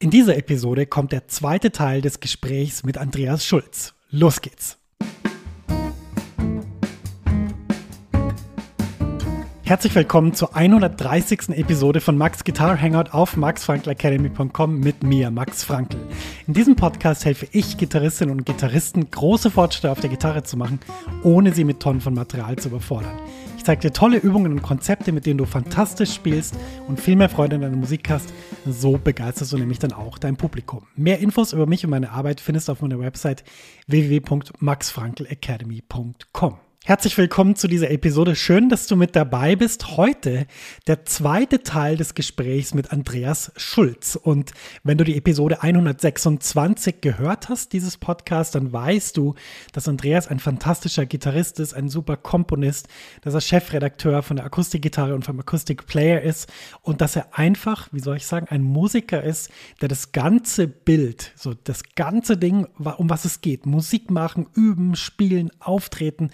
[0.00, 3.94] In dieser Episode kommt der zweite Teil des Gesprächs mit Andreas Schulz.
[4.10, 4.78] Los geht's!
[9.64, 11.48] Herzlich willkommen zur 130.
[11.48, 15.98] Episode von Max Guitar Hangout auf maxfrankelacademy.com mit mir, Max Frankl.
[16.46, 20.78] In diesem Podcast helfe ich Gitarristinnen und Gitarristen, große Fortschritte auf der Gitarre zu machen,
[21.24, 23.18] ohne sie mit Tonnen von Material zu überfordern.
[23.58, 26.54] Ich zeige dir tolle Übungen und Konzepte, mit denen du fantastisch spielst
[26.86, 28.32] und viel mehr Freude in deiner Musik hast.
[28.64, 30.86] So begeisterst du nämlich dann auch dein Publikum.
[30.94, 33.42] Mehr Infos über mich und meine Arbeit findest du auf meiner Website
[33.88, 36.67] www.maxfrankelacademy.com.
[36.88, 38.34] Herzlich willkommen zu dieser Episode.
[38.34, 39.98] Schön, dass du mit dabei bist.
[39.98, 40.46] Heute
[40.86, 44.16] der zweite Teil des Gesprächs mit Andreas Schulz.
[44.16, 44.52] Und
[44.84, 49.34] wenn du die Episode 126 gehört hast, dieses Podcast, dann weißt du,
[49.74, 52.88] dass Andreas ein fantastischer Gitarrist ist, ein super Komponist,
[53.20, 58.00] dass er Chefredakteur von der Akustikgitarre und vom Akustikplayer ist und dass er einfach, wie
[58.00, 59.50] soll ich sagen, ein Musiker ist,
[59.82, 64.96] der das ganze Bild, so das ganze Ding, um was es geht, Musik machen, üben,
[64.96, 66.30] spielen, auftreten,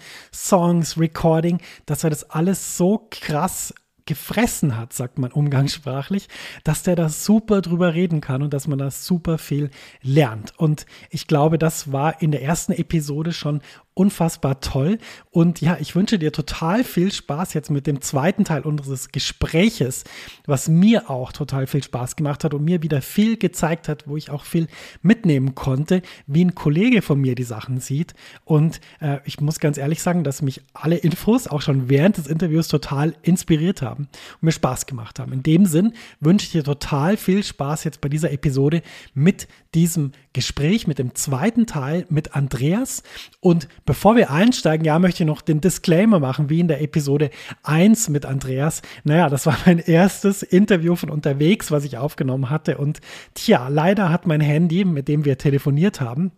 [0.47, 3.73] Songs, Recording, dass er das alles so krass
[4.05, 6.27] gefressen hat, sagt man umgangssprachlich,
[6.63, 9.71] dass der da super drüber reden kann und dass man da super viel
[10.01, 10.53] lernt.
[10.57, 13.61] Und ich glaube, das war in der ersten Episode schon
[13.95, 14.99] unfassbar toll.
[15.31, 20.03] Und ja, ich wünsche dir total viel Spaß jetzt mit dem zweiten Teil unseres Gespräches,
[20.45, 24.17] was mir auch total viel Spaß gemacht hat und mir wieder viel gezeigt hat, wo
[24.17, 24.67] ich auch viel
[25.01, 28.13] mitnehmen konnte, wie ein Kollege von mir die Sachen sieht.
[28.43, 32.27] Und äh, ich muss ganz ehrlich sagen, dass mich alle Infos auch schon während des
[32.27, 35.31] Interviews total inspiriert haben und mir Spaß gemacht haben.
[35.31, 38.81] In dem Sinn wünsche ich dir total viel Spaß jetzt bei dieser Episode
[39.13, 43.01] mit diesem Gespräch, mit dem zweiten Teil mit Andreas.
[43.39, 47.31] Und bevor wir einsteigen, ja, möchte ich noch den Disclaimer machen, wie in der Episode
[47.63, 48.81] 1 mit Andreas.
[49.05, 52.77] Naja, das war mein erstes Interview von unterwegs, was ich aufgenommen hatte.
[52.77, 52.99] Und
[53.33, 56.33] tja, leider hat mein Handy, mit dem wir telefoniert haben,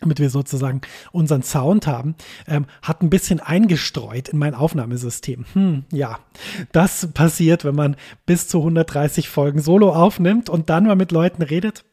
[0.00, 2.14] damit wir sozusagen unseren Sound haben,
[2.46, 5.46] ähm, hat ein bisschen eingestreut in mein Aufnahmesystem.
[5.52, 6.20] Hm, ja,
[6.70, 11.42] das passiert, wenn man bis zu 130 Folgen Solo aufnimmt und dann mal mit Leuten
[11.42, 11.84] redet.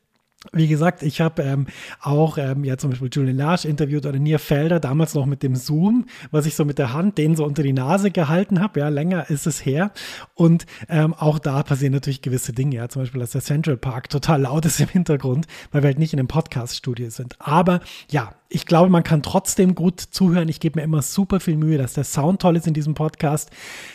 [0.53, 1.67] Wie gesagt, ich habe ähm,
[2.01, 5.57] auch ähm, ja zum Beispiel Julian Larsch interviewt oder Nier Felder, damals noch mit dem
[5.57, 8.79] Zoom, was ich so mit der Hand den so unter die Nase gehalten habe.
[8.79, 9.91] Ja, länger ist es her.
[10.35, 12.77] Und ähm, auch da passieren natürlich gewisse Dinge.
[12.77, 15.99] Ja, zum Beispiel, dass der Central Park total laut ist im Hintergrund, weil wir halt
[15.99, 17.35] nicht in einem Podcast-Studio sind.
[17.39, 20.49] Aber ja, ich glaube, man kann trotzdem gut zuhören.
[20.49, 23.51] Ich gebe mir immer super viel Mühe, dass der Sound toll ist in diesem Podcast.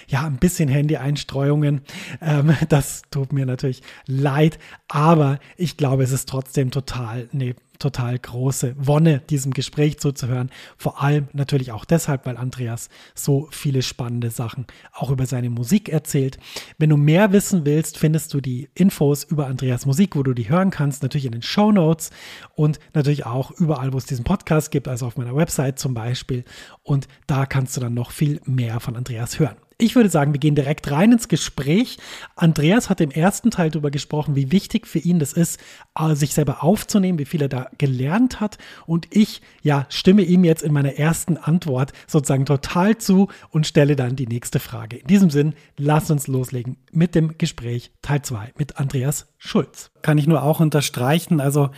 [0.06, 1.82] Ja, ein bisschen Handy-Einstreuungen.
[2.20, 4.60] Ähm, das tut mir natürlich leid.
[4.88, 10.50] Aber ich glaube, es ist trotzdem total eine total große Wonne, diesem Gespräch zuzuhören.
[10.76, 15.88] Vor allem natürlich auch deshalb, weil Andreas so viele spannende Sachen auch über seine Musik
[15.88, 16.38] erzählt.
[16.78, 20.48] Wenn du mehr wissen willst, findest du die Infos über Andreas Musik, wo du die
[20.48, 22.10] hören kannst, natürlich in den Show Notes
[22.54, 26.44] und natürlich auch überall, wo es diesen Podcast gibt, also auf meiner Website zum Beispiel.
[26.82, 29.56] Und da kannst du dann noch viel mehr von Andreas hören.
[29.78, 31.98] Ich würde sagen, wir gehen direkt rein ins Gespräch.
[32.36, 35.60] Andreas hat im ersten Teil darüber gesprochen, wie wichtig für ihn das ist,
[35.98, 38.58] äh, sich selber aufzunehmen, wie viel er da gelernt hat.
[38.86, 43.96] Und ich, ja, stimme ihm jetzt in meiner ersten Antwort sozusagen total zu und stelle
[43.96, 44.98] dann die nächste Frage.
[44.98, 49.90] In diesem Sinn, lass uns loslegen mit dem Gespräch Teil 2 mit Andreas Schulz.
[50.00, 51.40] Kann ich nur auch unterstreichen.
[51.40, 51.70] Also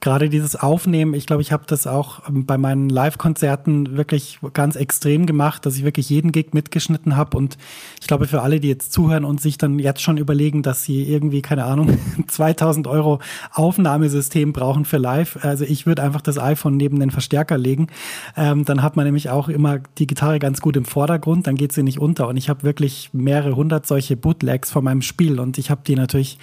[0.00, 4.76] gerade dieses Aufnehmen, ich glaube, ich habe das auch ähm, bei meinen Live-Konzerten wirklich ganz
[4.76, 7.36] extrem gemacht, dass ich wirklich jeden Gig mitgeschnitten habe.
[7.36, 7.58] Und
[8.00, 11.02] ich glaube, für alle, die jetzt zuhören und sich dann jetzt schon überlegen, dass sie
[11.02, 13.18] irgendwie, keine Ahnung, 2000 Euro
[13.52, 17.88] Aufnahmesystem brauchen für Live, also ich würde einfach das iPhone neben den Verstärker legen.
[18.36, 21.72] Ähm, dann hat man nämlich auch immer die Gitarre ganz gut im Vordergrund, dann geht
[21.72, 22.28] sie nicht unter.
[22.28, 25.96] Und ich habe wirklich mehrere hundert solche Bootlegs von meinem Spiel und ich habe die
[25.96, 26.38] natürlich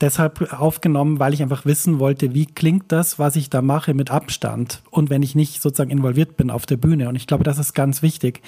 [0.00, 4.10] deshalb aufgenommen, weil ich einfach wissen wollte, wie klingt das, was ich da mache, mit
[4.10, 7.08] Abstand und wenn ich nicht sozusagen involviert bin auf der Bühne.
[7.08, 8.40] Und ich glaube, das ist ganz wichtig.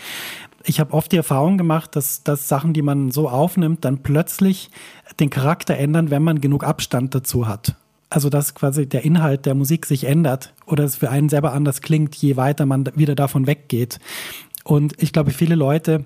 [0.65, 4.71] Ich habe oft die Erfahrung gemacht, dass, dass Sachen, die man so aufnimmt, dann plötzlich
[5.19, 7.77] den Charakter ändern, wenn man genug Abstand dazu hat.
[8.11, 11.81] Also dass quasi der Inhalt der Musik sich ändert oder es für einen selber anders
[11.81, 14.00] klingt, je weiter man wieder davon weggeht.
[14.64, 16.05] Und ich glaube, viele Leute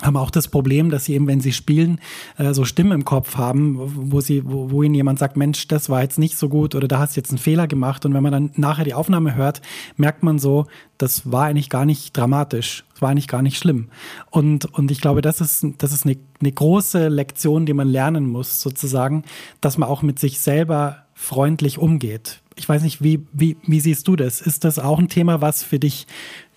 [0.00, 2.00] haben auch das Problem, dass sie eben, wenn sie spielen,
[2.38, 3.76] äh, so Stimmen im Kopf haben,
[4.10, 6.88] wo sie, wo, wo ihnen jemand sagt, Mensch, das war jetzt nicht so gut oder
[6.88, 8.06] da hast du jetzt einen Fehler gemacht.
[8.06, 9.60] Und wenn man dann nachher die Aufnahme hört,
[9.96, 10.66] merkt man so,
[10.96, 13.88] das war eigentlich gar nicht dramatisch, das war eigentlich gar nicht schlimm.
[14.30, 18.26] Und, und ich glaube, das ist, das ist eine, eine große Lektion, die man lernen
[18.26, 19.24] muss, sozusagen,
[19.60, 22.40] dass man auch mit sich selber freundlich umgeht.
[22.56, 24.40] ich weiß nicht, wie, wie, wie siehst du das?
[24.40, 26.06] Ist das auch ein Thema, was für dich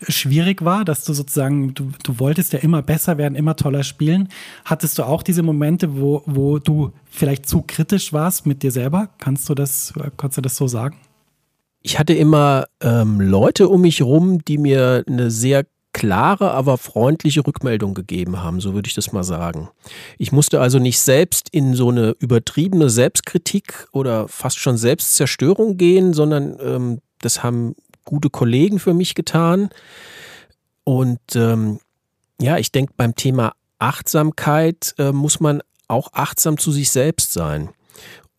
[0.02, 4.30] schwierig war, dass du sozusagen, du, du wolltest ja immer besser werden, immer toller spielen.
[4.66, 9.10] Hattest du auch diese Momente, wo, wo du vielleicht zu kritisch warst mit dir selber?
[9.20, 10.98] Kannst du das, kannst du das so sagen?
[11.82, 17.48] Ich hatte immer ähm, Leute um mich rum, die mir eine sehr klare, aber freundliche
[17.48, 19.70] Rückmeldung gegeben haben, so würde ich das mal sagen.
[20.18, 26.14] Ich musste also nicht selbst in so eine übertriebene Selbstkritik oder fast schon Selbstzerstörung gehen,
[26.14, 29.70] sondern ähm, das haben gute Kollegen für mich getan.
[30.84, 31.80] Und ähm,
[32.40, 37.70] ja, ich denke, beim Thema Achtsamkeit äh, muss man auch achtsam zu sich selbst sein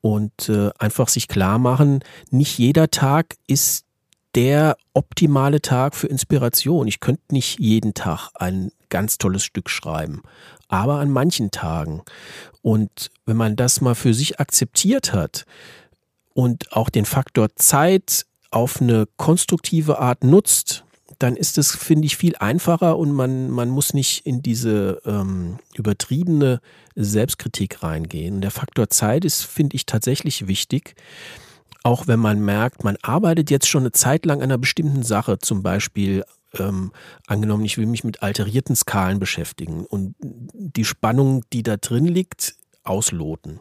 [0.00, 3.84] und äh, einfach sich klar machen, nicht jeder Tag ist
[4.34, 6.86] der optimale Tag für Inspiration.
[6.86, 10.22] Ich könnte nicht jeden Tag ein ganz tolles Stück schreiben,
[10.68, 12.02] aber an manchen Tagen.
[12.62, 15.46] Und wenn man das mal für sich akzeptiert hat
[16.34, 20.84] und auch den Faktor Zeit auf eine konstruktive Art nutzt,
[21.18, 25.58] dann ist es, finde ich, viel einfacher und man, man muss nicht in diese ähm,
[25.74, 26.60] übertriebene
[26.94, 28.40] Selbstkritik reingehen.
[28.40, 30.94] Der Faktor Zeit ist, finde ich, tatsächlich wichtig
[31.86, 35.38] auch wenn man merkt, man arbeitet jetzt schon eine Zeit lang an einer bestimmten Sache,
[35.38, 36.24] zum Beispiel
[36.58, 36.90] ähm,
[37.28, 42.56] angenommen, ich will mich mit alterierten Skalen beschäftigen und die Spannung, die da drin liegt,
[42.82, 43.60] ausloten.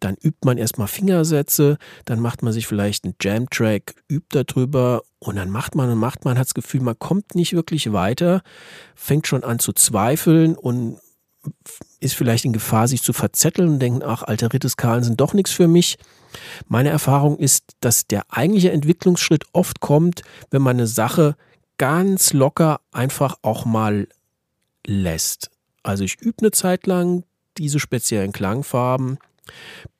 [0.00, 5.36] Dann übt man erstmal Fingersätze, dann macht man sich vielleicht einen Jam-Track, übt darüber und
[5.36, 8.42] dann macht man und macht man, hat das Gefühl, man kommt nicht wirklich weiter,
[8.94, 10.98] fängt schon an zu zweifeln und
[12.00, 15.50] ist vielleicht in Gefahr, sich zu verzetteln und denken, ach, alterierte Skalen sind doch nichts
[15.50, 15.98] für mich.
[16.66, 21.36] Meine Erfahrung ist, dass der eigentliche Entwicklungsschritt oft kommt, wenn man eine Sache
[21.78, 24.08] ganz locker einfach auch mal
[24.86, 25.50] lässt.
[25.82, 27.24] Also ich übe eine Zeit lang
[27.56, 29.18] diese speziellen Klangfarben,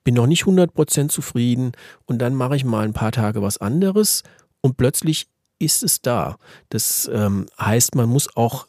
[0.03, 1.71] bin noch nicht 100% zufrieden
[2.05, 4.23] und dann mache ich mal ein paar Tage was anderes
[4.61, 5.27] und plötzlich
[5.59, 6.37] ist es da.
[6.69, 8.67] Das ähm, heißt, man muss auch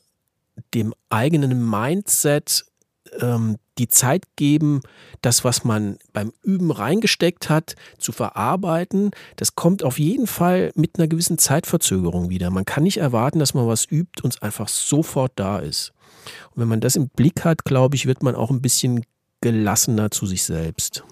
[0.74, 2.64] dem eigenen Mindset
[3.20, 4.82] ähm, die Zeit geben,
[5.22, 9.10] das, was man beim Üben reingesteckt hat, zu verarbeiten.
[9.36, 12.50] Das kommt auf jeden Fall mit einer gewissen Zeitverzögerung wieder.
[12.50, 15.92] Man kann nicht erwarten, dass man was übt und es einfach sofort da ist.
[16.50, 19.04] Und wenn man das im Blick hat, glaube ich, wird man auch ein bisschen
[19.40, 21.04] gelassener zu sich selbst.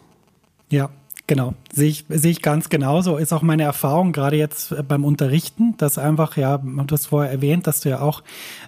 [0.71, 0.91] Ja,
[1.29, 3.19] Genau, sehe ich, sehe ich ganz genauso.
[3.19, 7.67] Ist auch meine Erfahrung, gerade jetzt beim Unterrichten, dass einfach, ja, du hast vorher erwähnt,
[7.67, 8.23] dass du ja auch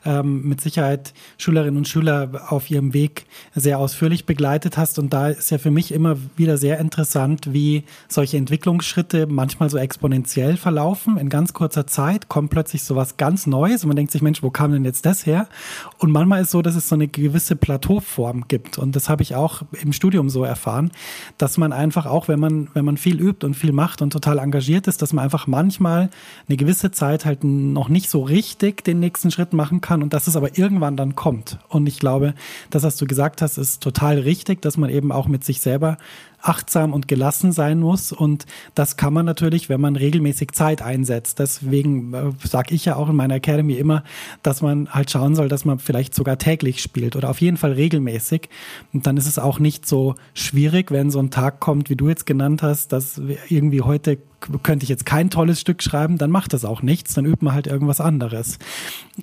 [0.04, 3.24] ähm, mit Sicherheit Schülerinnen und Schüler auf ihrem Weg
[3.54, 4.98] sehr ausführlich begleitet hast.
[4.98, 9.78] Und da ist ja für mich immer wieder sehr interessant, wie solche Entwicklungsschritte manchmal so
[9.78, 11.16] exponentiell verlaufen.
[11.16, 14.42] In ganz kurzer Zeit kommt plötzlich so was ganz Neues und man denkt sich, Mensch,
[14.42, 15.48] wo kam denn jetzt das her?
[15.96, 18.76] Und manchmal ist so, dass es so eine gewisse Plateauform gibt.
[18.76, 20.90] Und das habe ich auch im Studium so erfahren,
[21.38, 24.12] dass man einfach auch, wenn man man, wenn man viel übt und viel macht und
[24.12, 26.10] total engagiert ist, dass man einfach manchmal
[26.48, 30.26] eine gewisse Zeit halt noch nicht so richtig den nächsten Schritt machen kann und dass
[30.26, 31.58] es aber irgendwann dann kommt.
[31.68, 32.34] Und ich glaube,
[32.70, 35.98] das, was du gesagt hast, ist total richtig, dass man eben auch mit sich selber
[36.42, 38.12] achtsam und gelassen sein muss.
[38.12, 41.38] Und das kann man natürlich, wenn man regelmäßig Zeit einsetzt.
[41.38, 44.04] Deswegen äh, sage ich ja auch in meiner Academy immer,
[44.42, 47.72] dass man halt schauen soll, dass man vielleicht sogar täglich spielt oder auf jeden Fall
[47.72, 48.48] regelmäßig.
[48.92, 52.08] Und dann ist es auch nicht so schwierig, wenn so ein Tag kommt, wie du
[52.08, 54.18] jetzt genannt hast, dass irgendwie heute
[54.62, 57.52] könnte ich jetzt kein tolles Stück schreiben, dann macht das auch nichts, dann übt man
[57.54, 58.58] halt irgendwas anderes.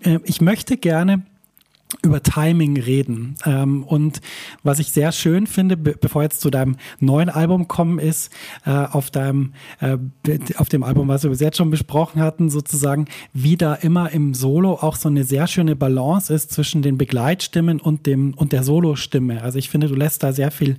[0.03, 1.23] Äh, ich möchte gerne
[2.03, 3.35] über Timing reden.
[3.45, 4.19] Ähm, und
[4.61, 8.31] was ich sehr schön finde, be bevor jetzt zu deinem neuen Album kommen ist,
[8.65, 9.97] äh, auf deinem, äh,
[10.57, 14.33] auf dem Album, was wir bis jetzt schon besprochen hatten, sozusagen, wie da immer im
[14.33, 18.63] Solo auch so eine sehr schöne Balance ist zwischen den Begleitstimmen und dem, und der
[18.63, 19.41] Solostimme.
[19.41, 20.77] Also ich finde, du lässt da sehr viel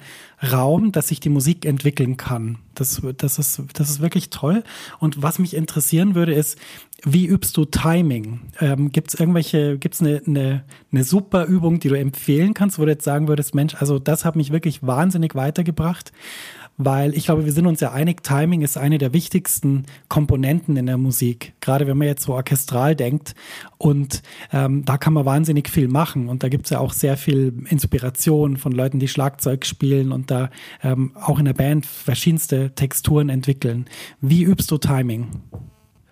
[0.52, 2.58] Raum, dass sich die Musik entwickeln kann.
[2.74, 4.62] Das, das, ist, das ist wirklich toll.
[5.00, 6.58] Und was mich interessieren würde, ist,
[7.04, 8.40] wie übst du Timing?
[8.60, 12.78] Ähm, gibt es irgendwelche, gibt es eine, eine, eine super Übung, die du empfehlen kannst,
[12.78, 16.12] wo du jetzt sagen würdest, Mensch, also das hat mich wirklich wahnsinnig weitergebracht?
[16.78, 20.86] weil ich glaube, wir sind uns ja einig, Timing ist eine der wichtigsten Komponenten in
[20.86, 23.34] der Musik, gerade wenn man jetzt so orchestral denkt.
[23.78, 26.28] Und ähm, da kann man wahnsinnig viel machen.
[26.28, 30.30] Und da gibt es ja auch sehr viel Inspiration von Leuten, die Schlagzeug spielen und
[30.30, 30.50] da
[30.82, 33.86] ähm, auch in der Band verschiedenste Texturen entwickeln.
[34.20, 35.26] Wie übst du Timing?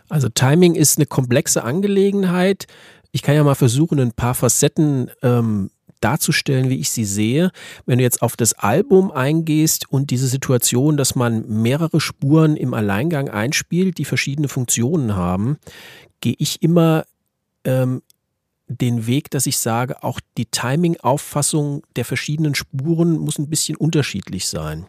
[0.09, 2.67] Also Timing ist eine komplexe Angelegenheit.
[3.13, 5.71] Ich kann ja mal versuchen, ein paar Facetten ähm,
[6.01, 7.51] darzustellen, wie ich sie sehe.
[7.87, 12.75] Wenn du jetzt auf das Album eingehst und diese Situation, dass man mehrere Spuren im
[12.75, 15.59] Alleingang einspielt, die verschiedene Funktionen haben,
[16.21, 17.05] gehe ich immer
[17.65, 18.03] ähm,
[18.69, 24.47] den Weg, dass ich sage, auch die Timing-Auffassung der verschiedenen Spuren muss ein bisschen unterschiedlich
[24.47, 24.87] sein.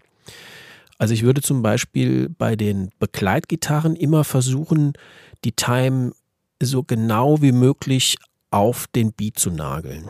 [0.98, 4.94] Also ich würde zum Beispiel bei den Begleitgitarren immer versuchen,
[5.44, 6.14] die Time
[6.62, 8.18] so genau wie möglich
[8.50, 10.10] auf den Beat zu nageln.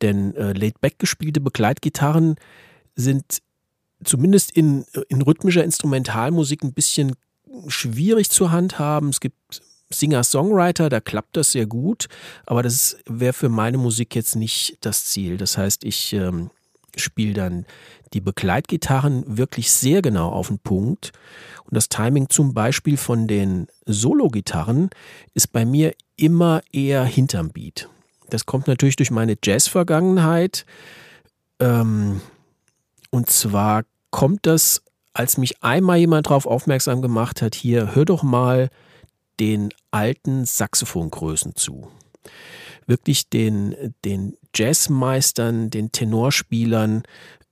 [0.00, 2.36] Denn äh, laid-back gespielte Begleitgitarren
[2.94, 3.38] sind
[4.02, 7.14] zumindest in, in rhythmischer Instrumentalmusik ein bisschen
[7.66, 9.08] schwierig zu handhaben.
[9.10, 12.08] Es gibt Singer-Songwriter, da klappt das sehr gut,
[12.46, 15.36] aber das wäre für meine Musik jetzt nicht das Ziel.
[15.36, 16.50] Das heißt, ich ähm,
[16.96, 17.66] spiele dann
[18.14, 21.12] die Begleitgitarren wirklich sehr genau auf den Punkt.
[21.64, 24.90] Und das Timing zum Beispiel von den Solo-Gitarren
[25.34, 27.88] ist bei mir immer eher hinterm Beat.
[28.30, 30.64] Das kommt natürlich durch meine Jazz-Vergangenheit.
[31.60, 32.20] Ähm,
[33.10, 38.22] und zwar kommt das, als mich einmal jemand darauf aufmerksam gemacht hat, hier, hör doch
[38.22, 38.70] mal
[39.40, 41.90] den alten Saxophongrößen zu.
[42.86, 47.04] Wirklich den, den Jazzmeistern, den Tenorspielern,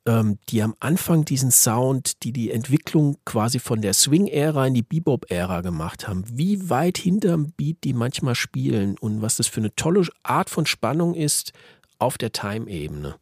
[0.06, 4.82] ähm, die am Anfang diesen Sound, die die Entwicklung quasi von der Swing-Ära in die
[4.82, 9.75] Bebop-Ära gemacht haben, wie weit hinterm Beat die manchmal spielen und was das für eine
[9.75, 11.52] tolle Art von Spannung ist
[11.98, 13.16] auf der Time-Ebene.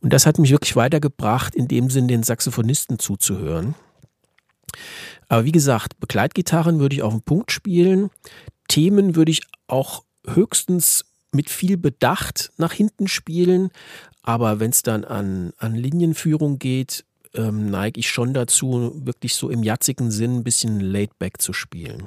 [0.00, 3.74] Und das hat mich wirklich weitergebracht, in dem Sinn den Saxophonisten zuzuhören.
[5.28, 8.10] Aber wie gesagt, Begleitgitarren würde ich auf den Punkt spielen.
[8.68, 13.70] Themen würde ich auch höchstens mit viel Bedacht nach hinten spielen.
[14.22, 19.50] Aber wenn es dann an, an Linienführung geht, ähm, neige ich schon dazu, wirklich so
[19.50, 22.06] im jatzigen Sinn ein bisschen laid back zu spielen.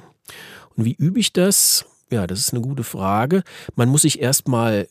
[0.76, 1.86] Und wie übe ich das?
[2.10, 3.42] Ja, das ist eine gute Frage.
[3.74, 4.88] Man muss sich erstmal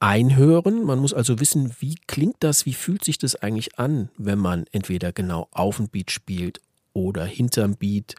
[0.00, 0.84] einhören.
[0.84, 4.66] Man muss also wissen, wie klingt das, wie fühlt sich das eigentlich an, wenn man
[4.72, 6.60] entweder genau auf dem Beat spielt
[6.92, 8.14] oder hinterm Beat.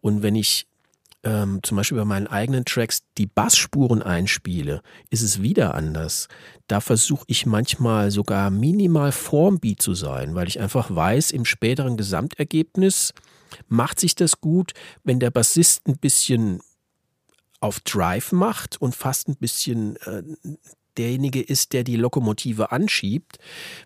[0.00, 0.66] Und wenn ich
[1.24, 6.28] ähm, zum Beispiel bei meinen eigenen Tracks die Bassspuren einspiele, ist es wieder anders.
[6.68, 11.44] Da versuche ich manchmal sogar minimal vorm Beat zu sein, weil ich einfach weiß, im
[11.44, 13.12] späteren Gesamtergebnis
[13.68, 14.72] macht sich das gut,
[15.04, 16.60] wenn der Bassist ein bisschen
[17.60, 20.22] auf Drive macht und fast ein bisschen äh,
[20.96, 23.38] derjenige ist, der die Lokomotive anschiebt,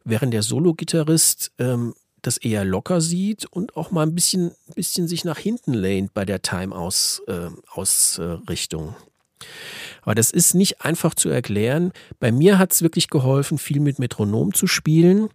[0.05, 5.25] während der Solo-Gitarrist ähm, das eher locker sieht und auch mal ein bisschen, bisschen sich
[5.25, 8.89] nach hinten lehnt bei der Time-Ausrichtung.
[8.89, 8.93] Äh,
[10.03, 11.93] Aber das ist nicht einfach zu erklären.
[12.19, 15.29] Bei mir hat es wirklich geholfen, viel mit Metronom zu spielen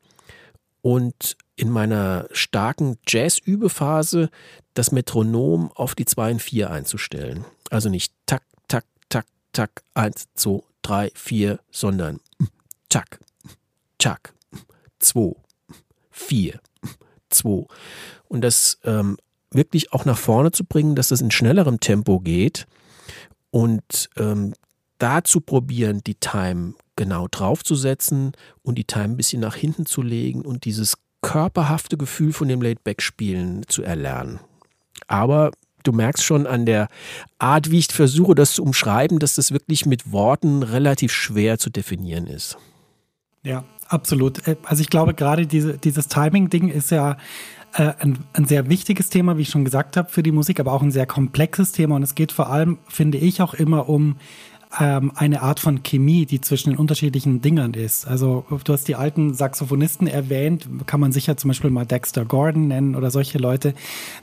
[0.82, 4.30] und in meiner starken Jazz-Übephase
[4.74, 7.46] das Metronom auf die 2 und 4 einzustellen.
[7.70, 12.20] Also nicht tak, tak, tak, tak, 1, 2, 3, 4, sondern
[12.90, 13.20] tak,
[13.98, 14.34] tak,
[15.00, 15.36] 2,
[16.12, 16.60] 4.
[17.34, 17.66] 2.
[18.28, 19.18] Und das ähm,
[19.52, 22.66] wirklich auch nach vorne zu bringen, dass das in schnellerem Tempo geht
[23.52, 24.54] und ähm,
[24.98, 30.02] da zu probieren, die Time genau draufzusetzen und die Time ein bisschen nach hinten zu
[30.02, 34.40] legen und dieses körperhafte Gefühl von dem Laidback-Spielen zu erlernen.
[35.08, 35.52] Aber
[35.84, 36.88] du merkst schon an der
[37.40, 41.70] Art, wie ich versuche, das zu umschreiben, dass das wirklich mit Worten relativ schwer zu
[41.70, 42.58] definieren ist.
[43.44, 44.48] Ja, absolut.
[44.48, 47.18] Äh, also ich glaube, gerade diese, dieses Timing-Ding ist ja
[47.74, 50.74] äh, ein, ein, sehr wichtiges Thema, wie ich schon gesagt habe, für die Musik, aber
[50.74, 51.96] auch ein sehr komplexes Thema.
[51.96, 54.16] Und es geht vor allem, finde ich, auch immer um
[54.80, 58.08] ähm, eine Art von Chemie, die zwischen den unterschiedlichen Dingern ist.
[58.08, 62.68] Also du hast die alten Saxophonisten erwähnt, kann man sicher zum Beispiel mal Dexter Gordon
[62.68, 63.74] nennen oder solche Leute,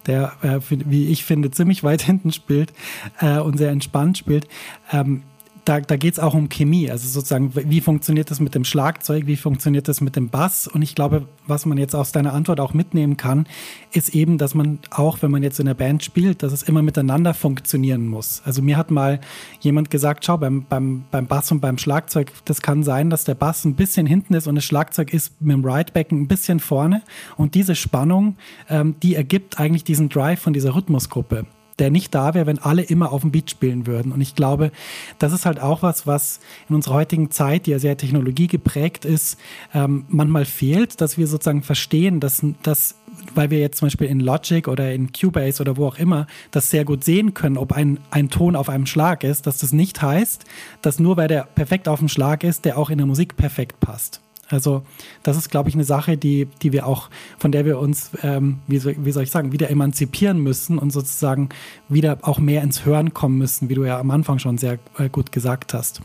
[0.07, 2.73] der, äh, wie ich finde, ziemlich weit hinten spielt
[3.21, 4.49] äh, und sehr entspannt spielt.
[4.91, 5.23] Ähm,
[5.71, 6.91] da, da geht es auch um Chemie.
[6.91, 10.67] Also sozusagen, wie funktioniert das mit dem Schlagzeug, wie funktioniert das mit dem Bass?
[10.67, 13.47] Und ich glaube, was man jetzt aus deiner Antwort auch mitnehmen kann,
[13.93, 16.83] ist eben, dass man auch, wenn man jetzt in der Band spielt, dass es immer
[16.83, 18.43] miteinander funktionieren muss.
[18.45, 19.21] Also mir hat mal
[19.61, 23.37] jemand gesagt, schau, beim, beim, beim Bass und beim Schlagzeug, das kann sein, dass der
[23.37, 27.03] Bass ein bisschen hinten ist und das Schlagzeug ist mit dem Ridebacken ein bisschen vorne.
[27.37, 28.37] Und diese Spannung,
[28.69, 31.47] ähm, die ergibt eigentlich diesen Drive von dieser Rhythmusgruppe
[31.81, 34.13] der nicht da wäre, wenn alle immer auf dem Beat spielen würden.
[34.13, 34.71] Und ich glaube,
[35.19, 39.39] das ist halt auch was, was in unserer heutigen Zeit, die ja sehr technologiegeprägt ist,
[39.75, 42.97] ähm, manchmal fehlt, dass wir sozusagen verstehen, dass, dass
[43.35, 46.71] weil wir jetzt zum Beispiel in Logic oder in Cubase oder wo auch immer das
[46.71, 50.01] sehr gut sehen können, ob ein, ein Ton auf einem Schlag ist, dass das nicht
[50.01, 50.45] heißt,
[50.83, 53.81] dass nur weil der perfekt auf dem Schlag ist, der auch in der Musik perfekt
[53.81, 54.21] passt.
[54.51, 54.83] Also
[55.23, 58.59] das ist, glaube ich, eine Sache, die, die wir auch, von der wir uns, ähm,
[58.67, 61.49] wie, soll, wie soll ich sagen, wieder emanzipieren müssen und sozusagen
[61.89, 65.09] wieder auch mehr ins Hören kommen müssen, wie du ja am Anfang schon sehr äh,
[65.09, 66.01] gut gesagt hast.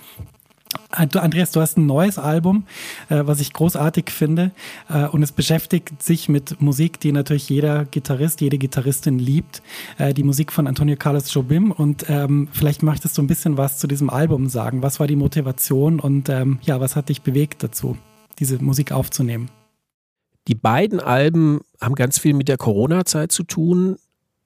[0.97, 2.65] Äh, Andreas, du hast ein neues Album,
[3.09, 4.51] äh, was ich großartig finde.
[4.89, 9.61] Äh, und es beschäftigt sich mit Musik, die natürlich jeder Gitarrist, jede Gitarristin liebt.
[9.97, 11.71] Äh, die Musik von Antonio Carlos Jobim.
[11.71, 14.81] Und ähm, vielleicht möchtest du ein bisschen was zu diesem Album sagen.
[14.81, 17.97] Was war die Motivation und ähm, ja, was hat dich bewegt dazu?
[18.39, 19.49] Diese Musik aufzunehmen?
[20.47, 23.97] Die beiden Alben haben ganz viel mit der Corona-Zeit zu tun.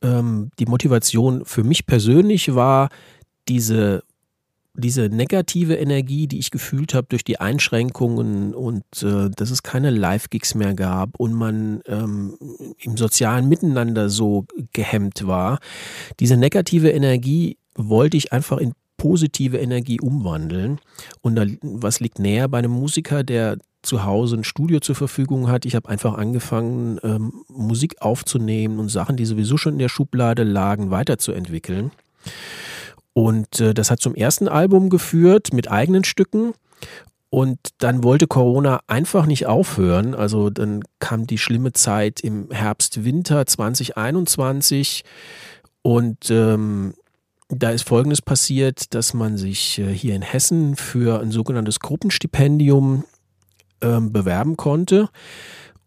[0.01, 2.89] Ähm, die Motivation für mich persönlich war
[3.47, 4.03] diese
[4.75, 9.89] diese negative Energie, die ich gefühlt habe durch die Einschränkungen und äh, dass es keine
[9.89, 12.37] Live-Gigs mehr gab und man ähm,
[12.79, 15.59] im sozialen Miteinander so gehemmt war,
[16.19, 20.79] diese negative Energie wollte ich einfach in positive Energie umwandeln.
[21.21, 25.49] Und da, was liegt näher bei einem Musiker, der zu Hause ein Studio zur Verfügung
[25.49, 25.65] hat.
[25.65, 30.43] Ich habe einfach angefangen, ähm, Musik aufzunehmen und Sachen, die sowieso schon in der Schublade
[30.43, 31.91] lagen, weiterzuentwickeln.
[33.13, 36.53] Und äh, das hat zum ersten Album geführt mit eigenen Stücken.
[37.29, 40.15] Und dann wollte Corona einfach nicht aufhören.
[40.15, 45.03] Also dann kam die schlimme Zeit im Herbst, Winter 2021.
[45.81, 46.93] Und ähm,
[47.49, 53.03] da ist Folgendes passiert, dass man sich äh, hier in Hessen für ein sogenanntes Gruppenstipendium
[53.81, 55.09] äh, bewerben konnte.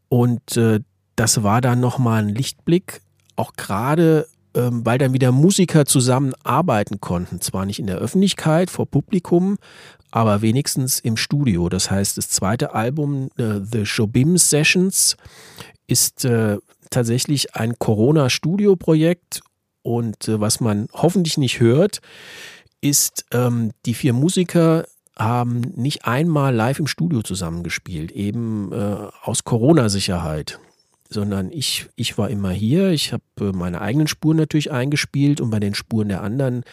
[0.08, 0.80] Und äh,
[1.16, 3.00] das war dann nochmal ein Lichtblick,
[3.36, 7.40] auch gerade ähm, weil dann wieder Musiker zusammenarbeiten konnten.
[7.40, 9.56] Zwar nicht in der Öffentlichkeit, vor Publikum,
[10.10, 11.68] aber wenigstens im Studio.
[11.68, 15.16] Das heißt, das zweite Album, äh, The Shobim Sessions,
[15.86, 16.58] ist äh,
[16.90, 19.40] tatsächlich ein Corona-Studio-Projekt.
[19.82, 22.00] Und äh, was man hoffentlich nicht hört,
[22.80, 24.84] ist, ähm, die vier Musiker
[25.16, 30.58] haben nicht einmal live im Studio zusammengespielt, eben äh, aus Corona-Sicherheit
[31.12, 32.90] sondern ich, ich war immer hier.
[32.90, 36.64] Ich habe äh, meine eigenen Spuren natürlich eingespielt und bei den Spuren der anderen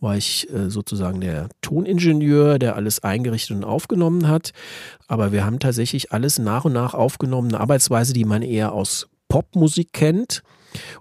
[0.00, 4.52] war ich äh, sozusagen der Toningenieur, der alles eingerichtet und aufgenommen hat.
[5.08, 9.08] Aber wir haben tatsächlich alles nach und nach aufgenommen, eine Arbeitsweise, die man eher aus
[9.28, 10.42] Popmusik kennt.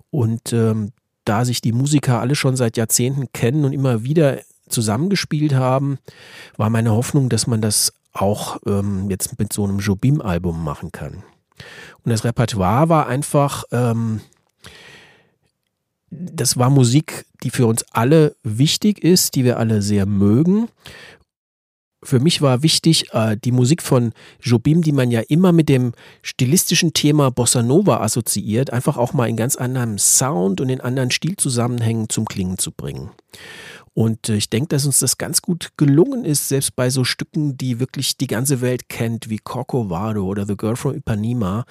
[0.10, 0.92] Und ähm,
[1.26, 6.00] da sich die Musiker alle schon seit Jahrzehnten kennen und immer wieder zusammengespielt haben,
[6.58, 11.24] war meine Hoffnung, dass man das auch ähm, jetzt mit so einem Jobim-Album machen kann.
[12.04, 14.22] Und das Repertoire war einfach, ähm,
[16.10, 20.68] das war Musik, die für uns alle wichtig ist, die wir alle sehr mögen.
[22.04, 25.94] Für mich war wichtig, äh, die Musik von Jobim, die man ja immer mit dem
[26.22, 31.10] stilistischen Thema Bossa Nova assoziiert, einfach auch mal in ganz anderem Sound und in anderen
[31.10, 33.10] Stilzusammenhängen zum Klingen zu bringen.
[33.96, 37.58] Und äh, ich denke, dass uns das ganz gut gelungen ist, selbst bei so Stücken,
[37.58, 41.66] die wirklich die ganze Welt kennt, wie Corcovado oder The Girl from Ipanema,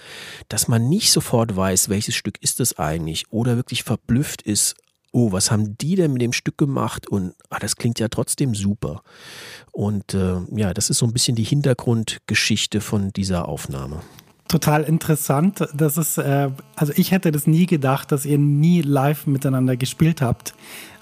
[0.48, 4.74] dass man nicht sofort weiß, welches Stück ist das eigentlich oder wirklich verblüfft ist,
[5.12, 7.06] oh, was haben die denn mit dem Stück gemacht?
[7.06, 9.02] Und ah, das klingt ja trotzdem super.
[9.70, 14.00] Und äh, ja, das ist so ein bisschen die Hintergrundgeschichte von dieser Aufnahme
[14.54, 15.66] total interessant.
[15.74, 20.22] Das ist, äh, also ich hätte das nie gedacht, dass ihr nie live miteinander gespielt
[20.22, 20.54] habt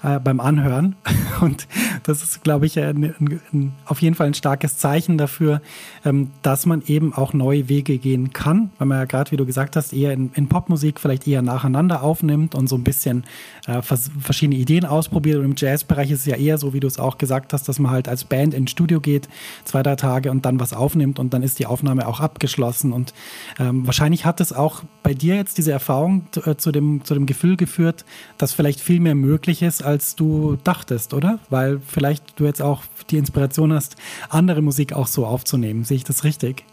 [0.03, 0.95] äh, beim Anhören.
[1.41, 1.67] Und
[2.03, 3.15] das ist, glaube ich, ein,
[3.51, 5.61] ein, auf jeden Fall ein starkes Zeichen dafür,
[6.05, 9.45] ähm, dass man eben auch neue Wege gehen kann, weil man ja gerade, wie du
[9.45, 13.23] gesagt hast, eher in, in, Popmusik vielleicht eher nacheinander aufnimmt und so ein bisschen
[13.65, 15.39] äh, vers verschiedene Ideen ausprobiert.
[15.39, 17.79] Und im Jazzbereich ist es ja eher so, wie du es auch gesagt hast, dass
[17.79, 19.29] man halt als Band ins Studio geht,
[19.63, 22.91] zwei, drei Tage und dann was aufnimmt und dann ist die Aufnahme auch abgeschlossen.
[22.91, 23.13] Und
[23.59, 27.25] ähm, wahrscheinlich hat es auch bei dir jetzt diese Erfahrung äh, zu, dem, zu dem
[27.25, 28.05] Gefühl geführt,
[28.37, 31.39] dass vielleicht viel mehr möglich ist, als als du dachtest, oder?
[31.49, 33.95] Weil vielleicht du jetzt auch die Inspiration hast,
[34.29, 35.83] andere Musik auch so aufzunehmen.
[35.83, 36.65] Sehe ich das richtig?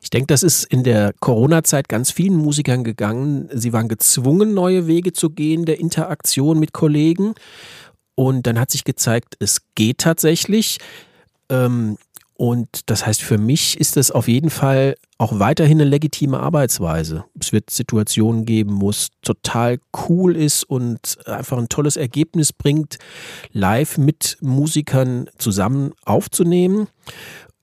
[0.00, 3.48] Ich denke, das ist in der Corona-Zeit ganz vielen Musikern gegangen.
[3.52, 7.34] Sie waren gezwungen, neue Wege zu gehen, der Interaktion mit Kollegen.
[8.14, 10.78] Und dann hat sich gezeigt, es geht tatsächlich.
[11.48, 11.98] Ähm,
[12.34, 17.24] und das heißt, für mich ist das auf jeden Fall auch weiterhin eine legitime Arbeitsweise.
[17.38, 22.98] Es wird Situationen geben, wo es total cool ist und einfach ein tolles Ergebnis bringt,
[23.52, 26.88] live mit Musikern zusammen aufzunehmen.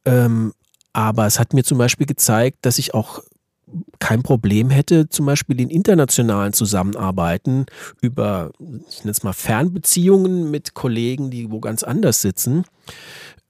[0.05, 0.53] Ähm,
[0.93, 3.21] aber es hat mir zum Beispiel gezeigt, dass ich auch
[3.99, 7.65] kein Problem hätte, zum Beispiel in internationalen Zusammenarbeiten
[8.01, 8.51] über,
[8.89, 12.63] ich nenne es mal Fernbeziehungen mit Kollegen, die wo ganz anders sitzen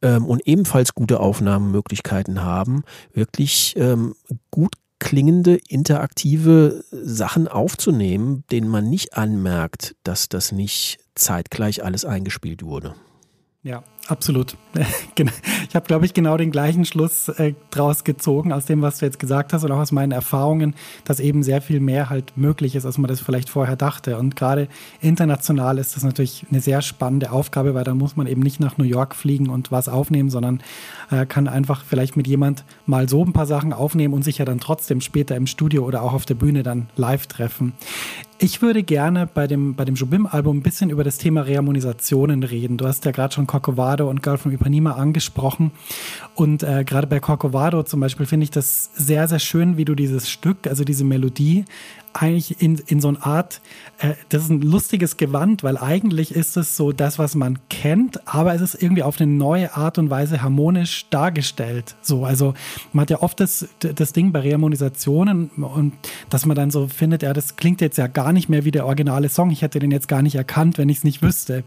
[0.01, 2.83] ähm, und ebenfalls gute Aufnahmemöglichkeiten haben,
[3.13, 4.15] wirklich ähm,
[4.51, 12.63] gut klingende, interaktive Sachen aufzunehmen, denen man nicht anmerkt, dass das nicht zeitgleich alles eingespielt
[12.63, 12.95] wurde.
[13.63, 14.56] Ja, absolut.
[15.69, 19.06] Ich habe, glaube ich, genau den gleichen Schluss äh, draus gezogen aus dem, was du
[19.06, 22.76] jetzt gesagt hast und auch aus meinen Erfahrungen, dass eben sehr viel mehr halt möglich
[22.76, 24.17] ist, als man das vielleicht vorher dachte.
[24.17, 24.67] Und gerade
[25.00, 28.80] international ist das natürlich eine sehr spannende Aufgabe, weil da muss man eben nicht nach
[28.80, 30.62] New York fliegen und was aufnehmen, sondern
[31.12, 34.45] äh, kann einfach vielleicht mit jemand mal so ein paar Sachen aufnehmen und sich ja
[34.45, 37.74] dann trotzdem später im Studio oder auch auf der Bühne dann live treffen.
[38.41, 42.78] Ich würde gerne bei dem, bei dem Jobim-Album ein bisschen über das Thema Reharmonisationen reden.
[42.78, 45.71] Du hast ja gerade schon Corcovado Corcovado und Girl from Ipanema angesprochen.
[46.35, 49.95] Und äh, gerade bei Corcovado zum Beispiel finde ich das sehr, sehr schön, wie du
[49.95, 51.65] dieses Stück, also diese Melodie,
[52.13, 53.62] eigentlich in, in so eine Art,
[53.99, 58.27] äh, das ist ein lustiges Gewand, weil eigentlich ist es so das, was man kennt,
[58.27, 61.95] aber es ist irgendwie auf eine neue Art und Weise harmonisch dargestellt.
[62.01, 62.53] So, also
[62.93, 65.93] man hat ja oft das, das Ding bei Reharmonisationen und
[66.29, 68.85] dass man dann so findet, ja, das klingt jetzt ja gar nicht mehr wie der
[68.85, 69.51] originale Song.
[69.51, 71.63] Ich hätte den jetzt gar nicht erkannt, wenn ich es nicht wüsste.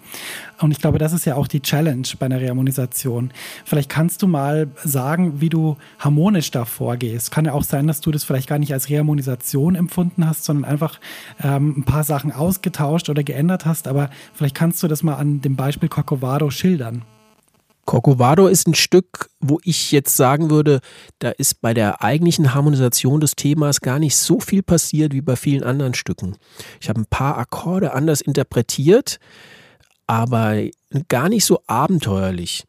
[0.62, 3.32] Und ich glaube, das ist ja auch die Challenge bei einer Reharmonisation.
[3.64, 7.32] Vielleicht kannst du mal sagen, wie du harmonisch da vorgehst.
[7.32, 10.64] Kann ja auch sein, dass du das vielleicht gar nicht als Reharmonisation empfunden hast, sondern
[10.64, 11.00] einfach
[11.42, 13.88] ähm, ein paar Sachen ausgetauscht oder geändert hast.
[13.88, 17.04] Aber vielleicht kannst du das mal an dem Beispiel Corcovado schildern.
[17.84, 20.80] Corcovado ist ein Stück, wo ich jetzt sagen würde,
[21.18, 25.34] da ist bei der eigentlichen Harmonisation des Themas gar nicht so viel passiert wie bei
[25.34, 26.36] vielen anderen Stücken.
[26.80, 29.18] Ich habe ein paar Akkorde anders interpretiert,
[30.06, 30.62] aber
[31.08, 32.64] gar nicht so abenteuerlich.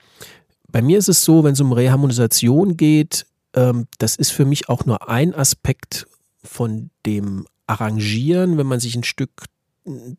[0.71, 4.69] Bei mir ist es so, wenn es um Reharmonisation geht, ähm, das ist für mich
[4.69, 6.07] auch nur ein Aspekt
[6.43, 9.45] von dem Arrangieren, wenn man sich ein Stück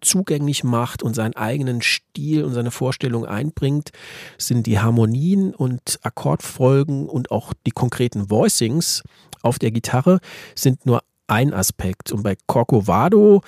[0.00, 3.90] zugänglich macht und seinen eigenen Stil und seine Vorstellung einbringt,
[4.37, 9.03] sind die Harmonien und Akkordfolgen und auch die konkreten Voicings
[9.42, 10.20] auf der Gitarre
[10.55, 12.12] sind nur ein Aspekt.
[12.12, 13.42] Und bei Corcovado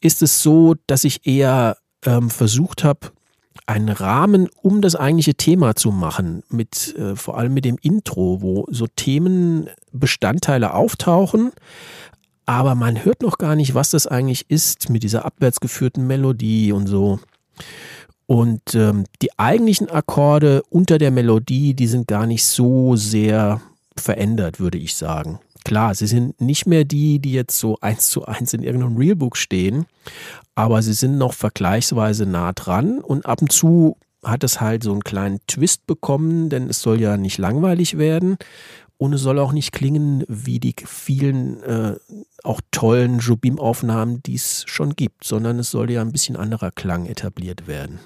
[0.00, 3.12] ist es so, dass ich eher ähm, versucht habe,
[3.66, 8.42] einen Rahmen um das eigentliche Thema zu machen, mit äh, vor allem mit dem Intro,
[8.42, 11.52] wo so Themenbestandteile auftauchen,
[12.46, 16.72] aber man hört noch gar nicht, was das eigentlich ist mit dieser abwärts geführten Melodie
[16.72, 17.20] und so.
[18.26, 23.60] Und ähm, die eigentlichen Akkorde unter der Melodie, die sind gar nicht so sehr
[23.96, 25.38] verändert, würde ich sagen.
[25.64, 29.36] Klar, sie sind nicht mehr die, die jetzt so eins zu eins in irgendeinem Realbook
[29.36, 29.86] stehen,
[30.54, 34.92] aber sie sind noch vergleichsweise nah dran und ab und zu hat es halt so
[34.92, 38.36] einen kleinen Twist bekommen, denn es soll ja nicht langweilig werden
[38.98, 41.96] und es soll auch nicht klingen wie die vielen äh,
[42.44, 47.06] auch tollen Jobim-Aufnahmen, die es schon gibt, sondern es soll ja ein bisschen anderer Klang
[47.06, 47.98] etabliert werden.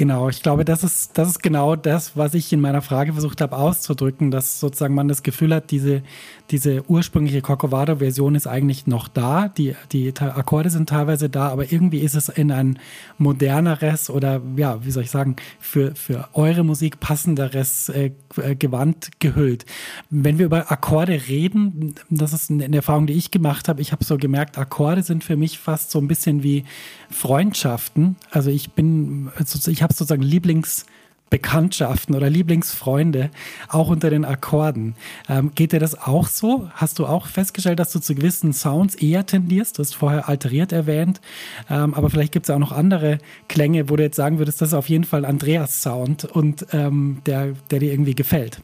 [0.00, 3.42] Genau, ich glaube, das ist, das ist genau das, was ich in meiner Frage versucht
[3.42, 6.02] habe auszudrücken, dass sozusagen man das Gefühl hat, diese,
[6.50, 11.98] diese ursprüngliche Corcovado-Version ist eigentlich noch da, die, die Akkorde sind teilweise da, aber irgendwie
[11.98, 12.78] ist es in ein
[13.18, 19.10] moderneres oder, ja, wie soll ich sagen, für, für eure Musik passenderes äh, äh Gewand
[19.18, 19.66] gehüllt.
[20.08, 24.02] Wenn wir über Akkorde reden, das ist eine Erfahrung, die ich gemacht habe, ich habe
[24.02, 26.64] so gemerkt, Akkorde sind für mich fast so ein bisschen wie
[27.10, 28.16] Freundschaften.
[28.30, 33.30] Also ich bin, also ich habe sozusagen Lieblingsbekanntschaften oder Lieblingsfreunde,
[33.68, 34.94] auch unter den Akkorden.
[35.28, 36.70] Ähm, geht dir das auch so?
[36.74, 39.78] Hast du auch festgestellt, dass du zu gewissen Sounds eher tendierst?
[39.78, 41.20] Du hast vorher alteriert erwähnt,
[41.68, 44.68] ähm, aber vielleicht gibt es auch noch andere Klänge, wo du jetzt sagen würdest, das
[44.68, 48.60] ist auf jeden Fall Andreas Sound und ähm, der, der dir irgendwie gefällt.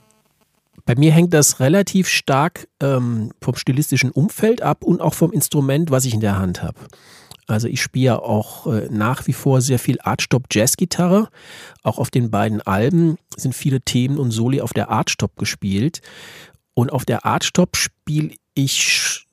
[0.87, 5.91] Bei mir hängt das relativ stark ähm, vom stilistischen Umfeld ab und auch vom Instrument,
[5.91, 6.79] was ich in der Hand habe.
[7.47, 11.29] Also ich spiele auch äh, nach wie vor sehr viel Artstop-Jazzgitarre.
[11.83, 16.01] Auch auf den beiden Alben sind viele Themen und Soli auf der Artstop gespielt.
[16.75, 19.27] Und auf der Artstop spiele ich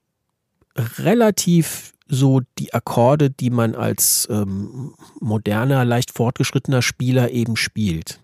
[0.76, 8.19] relativ so die Akkorde, die man als ähm, moderner, leicht fortgeschrittener Spieler eben spielt.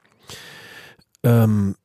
[1.23, 1.75] Ähm,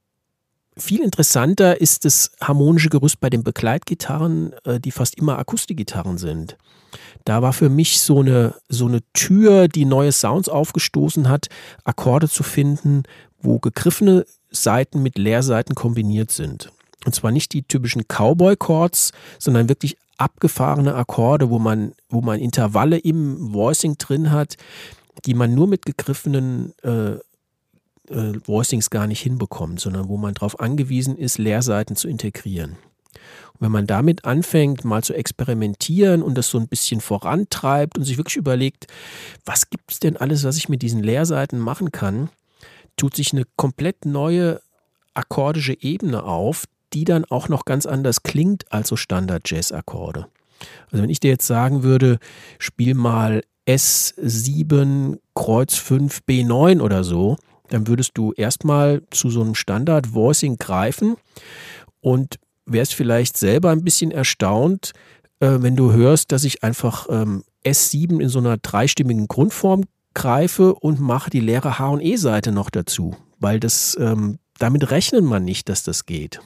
[0.77, 6.57] viel interessanter ist das harmonische Gerüst bei den Begleitgitarren, äh, die fast immer Akustikgitarren sind.
[7.25, 11.49] Da war für mich so eine, so eine Tür, die neue Sounds aufgestoßen hat,
[11.85, 13.05] Akkorde zu finden,
[13.41, 16.71] wo gegriffene Seiten mit Leerseiten kombiniert sind.
[17.05, 22.99] Und zwar nicht die typischen Cowboy-Chords, sondern wirklich abgefahrene Akkorde, wo man, wo man Intervalle
[22.99, 24.57] im Voicing drin hat,
[25.27, 27.17] die man nur mit gegriffenen äh,
[28.09, 32.77] äh, Voicings gar nicht hinbekommt, sondern wo man darauf angewiesen ist, Leerseiten zu integrieren.
[33.53, 38.05] Und wenn man damit anfängt, mal zu experimentieren und das so ein bisschen vorantreibt und
[38.05, 38.87] sich wirklich überlegt,
[39.45, 42.31] was gibt es denn alles, was ich mit diesen Leerseiten machen kann,
[42.97, 44.61] tut sich eine komplett neue
[45.14, 50.27] akkordische Ebene auf, die dann auch noch ganz anders klingt als so Standard-Jazz-Akkorde.
[50.90, 52.19] Also wenn ich dir jetzt sagen würde,
[52.59, 57.37] spiel mal S7 Kreuz 5 B9 oder so,
[57.68, 61.16] dann würdest du erstmal zu so einem Standard-Voicing greifen
[62.00, 64.92] und wärst vielleicht selber ein bisschen erstaunt,
[65.40, 70.74] äh, wenn du hörst, dass ich einfach ähm, S7 in so einer dreistimmigen Grundform greife
[70.74, 75.44] und mache die leere H- und E-Seite noch dazu, weil das ähm, damit rechnet man
[75.44, 76.40] nicht, dass das geht.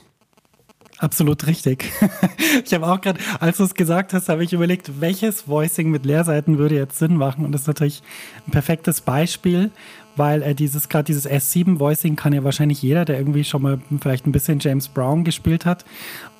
[0.98, 1.92] Absolut richtig.
[2.64, 6.04] ich habe auch gerade, als du es gesagt hast, habe ich überlegt, welches Voicing mit
[6.04, 7.44] Leerseiten würde jetzt Sinn machen.
[7.44, 8.02] Und das ist natürlich
[8.46, 9.70] ein perfektes Beispiel,
[10.18, 13.78] weil äh, dieses gerade dieses S7 Voicing kann ja wahrscheinlich jeder, der irgendwie schon mal
[14.00, 15.84] vielleicht ein bisschen James Brown gespielt hat.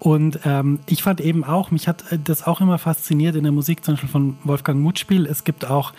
[0.01, 3.53] Und ähm, ich fand eben auch, mich hat äh, das auch immer fasziniert in der
[3.53, 5.27] Musik, zum Beispiel von Wolfgang Mutspiel.
[5.27, 5.93] Es gibt auch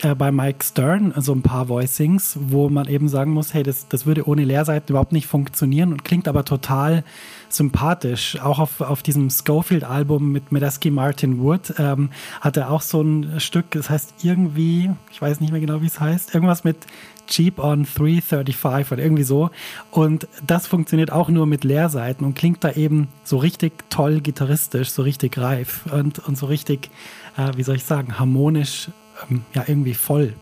[0.00, 3.88] äh, bei Mike Stern so ein paar Voicings, wo man eben sagen muss, hey, das,
[3.88, 7.04] das würde ohne Leerseiten überhaupt nicht funktionieren und klingt aber total
[7.50, 8.40] sympathisch.
[8.40, 13.38] Auch auf, auf diesem Schofield-Album mit Medeski Martin Wood ähm, hat er auch so ein
[13.40, 16.78] Stück, das heißt irgendwie, ich weiß nicht mehr genau, wie es heißt, irgendwas mit
[17.26, 19.50] Cheap on 335 oder irgendwie so.
[19.90, 24.90] Und das funktioniert auch nur mit Leerseiten und klingt da eben so richtig toll gitarristisch,
[24.90, 26.90] so richtig reif und, und so richtig,
[27.36, 28.88] äh, wie soll ich sagen, harmonisch,
[29.30, 30.34] ähm, ja, irgendwie voll.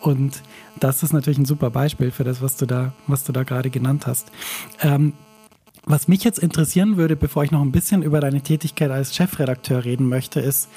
[0.00, 0.42] Und
[0.78, 3.70] das ist natürlich ein super Beispiel für das, was du da, was du da gerade
[3.70, 4.30] genannt hast.
[4.80, 5.12] Ähm,
[5.88, 9.84] was mich jetzt interessieren würde, bevor ich noch ein bisschen über deine Tätigkeit als Chefredakteur
[9.84, 10.68] reden möchte, ist,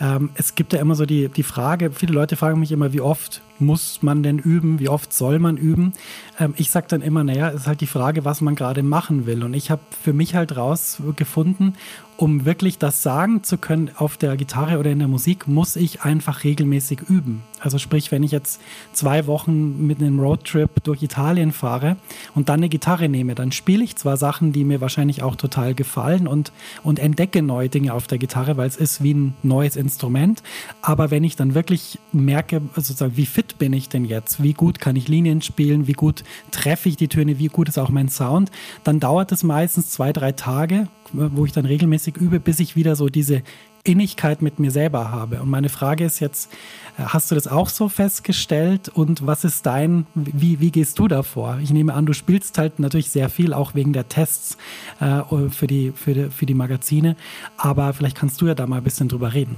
[0.00, 3.02] ähm, es gibt ja immer so die, die Frage, viele Leute fragen mich immer, wie
[3.02, 5.92] oft muss man denn üben, wie oft soll man üben?
[6.40, 9.26] Ähm, ich sage dann immer, naja, es ist halt die Frage, was man gerade machen
[9.26, 9.44] will.
[9.44, 11.76] Und ich habe für mich halt rausgefunden,
[12.16, 16.02] um wirklich das sagen zu können auf der Gitarre oder in der Musik, muss ich
[16.02, 17.42] einfach regelmäßig üben.
[17.64, 18.60] Also sprich, wenn ich jetzt
[18.92, 21.96] zwei Wochen mit einem Roadtrip durch Italien fahre
[22.34, 25.74] und dann eine Gitarre nehme, dann spiele ich zwar Sachen, die mir wahrscheinlich auch total
[25.74, 29.76] gefallen und, und entdecke neue Dinge auf der Gitarre, weil es ist wie ein neues
[29.76, 30.42] Instrument.
[30.82, 34.78] Aber wenn ich dann wirklich merke, sozusagen, wie fit bin ich denn jetzt, wie gut
[34.78, 38.10] kann ich Linien spielen, wie gut treffe ich die Töne, wie gut ist auch mein
[38.10, 38.50] Sound,
[38.84, 42.96] dann dauert es meistens zwei, drei Tage wo ich dann regelmäßig übe, bis ich wieder
[42.96, 43.42] so diese
[43.84, 45.40] Innigkeit mit mir selber habe.
[45.42, 46.50] Und meine Frage ist jetzt,
[46.98, 51.06] äh, hast du das auch so festgestellt und was ist dein, wie, wie gehst du
[51.06, 51.58] davor?
[51.62, 54.56] Ich nehme an, du spielst halt natürlich sehr viel, auch wegen der Tests
[55.00, 57.14] äh, für, die, für, die, für die Magazine,
[57.58, 59.56] aber vielleicht kannst du ja da mal ein bisschen drüber reden.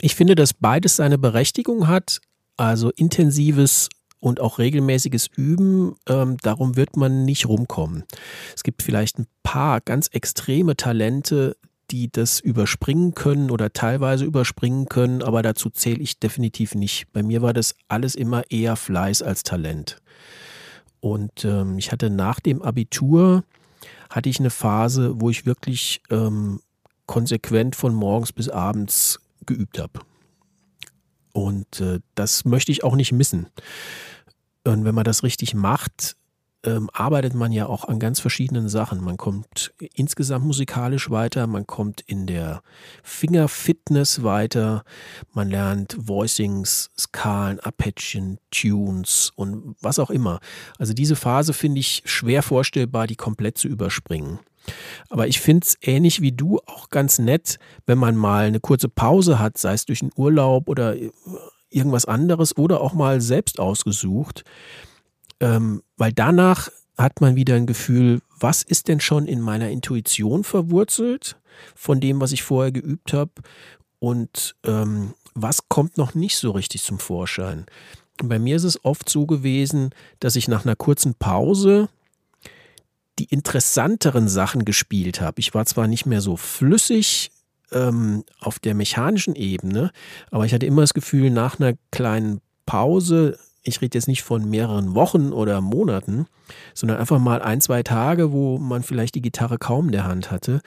[0.00, 2.20] Ich finde, dass beides seine Berechtigung hat,
[2.56, 8.04] also intensives und auch regelmäßiges Üben, ähm, darum wird man nicht rumkommen.
[8.54, 11.56] Es gibt vielleicht ein paar ganz extreme Talente,
[11.90, 17.12] die das überspringen können oder teilweise überspringen können, aber dazu zähle ich definitiv nicht.
[17.12, 19.98] Bei mir war das alles immer eher Fleiß als Talent.
[21.00, 23.44] Und ähm, ich hatte nach dem Abitur,
[24.10, 26.60] hatte ich eine Phase, wo ich wirklich ähm,
[27.06, 30.00] konsequent von morgens bis abends geübt habe.
[31.32, 33.46] Und äh, das möchte ich auch nicht missen.
[34.64, 36.16] Und wenn man das richtig macht,
[36.64, 39.02] ähm, arbeitet man ja auch an ganz verschiedenen Sachen.
[39.02, 42.62] Man kommt insgesamt musikalisch weiter, man kommt in der
[43.02, 44.84] Fingerfitness weiter,
[45.32, 50.40] man lernt Voicings, Skalen, Arpeggien, Tunes und was auch immer.
[50.78, 54.38] Also diese Phase finde ich schwer vorstellbar, die komplett zu überspringen.
[55.08, 58.88] Aber ich finde es ähnlich wie du auch ganz nett, wenn man mal eine kurze
[58.88, 60.94] Pause hat, sei es durch einen Urlaub oder
[61.70, 64.44] irgendwas anderes oder auch mal selbst ausgesucht,
[65.40, 70.44] ähm, weil danach hat man wieder ein Gefühl, was ist denn schon in meiner Intuition
[70.44, 71.36] verwurzelt
[71.74, 73.32] von dem, was ich vorher geübt habe
[73.98, 77.66] und ähm, was kommt noch nicht so richtig zum Vorschein.
[78.20, 81.88] Und bei mir ist es oft so gewesen, dass ich nach einer kurzen Pause
[83.18, 85.40] die interessanteren Sachen gespielt habe.
[85.40, 87.30] Ich war zwar nicht mehr so flüssig
[87.70, 89.90] ähm, auf der mechanischen Ebene,
[90.30, 94.48] aber ich hatte immer das Gefühl, nach einer kleinen Pause, ich rede jetzt nicht von
[94.48, 96.26] mehreren Wochen oder Monaten,
[96.74, 100.30] sondern einfach mal ein, zwei Tage, wo man vielleicht die Gitarre kaum in der Hand
[100.30, 100.60] hatte,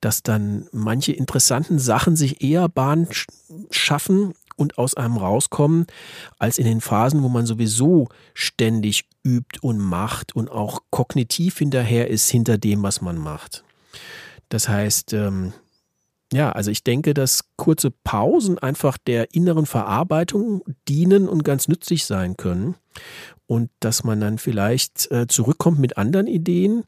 [0.00, 3.06] dass dann manche interessanten Sachen sich eher Bahn
[3.70, 5.86] schaffen und aus einem rauskommen,
[6.38, 12.08] als in den Phasen, wo man sowieso ständig übt und macht und auch kognitiv hinterher
[12.10, 13.64] ist hinter dem, was man macht.
[14.48, 15.52] Das heißt, ähm,
[16.32, 22.06] ja, also ich denke, dass kurze Pausen einfach der inneren Verarbeitung dienen und ganz nützlich
[22.06, 22.76] sein können.
[23.46, 26.84] Und dass man dann vielleicht äh, zurückkommt mit anderen Ideen.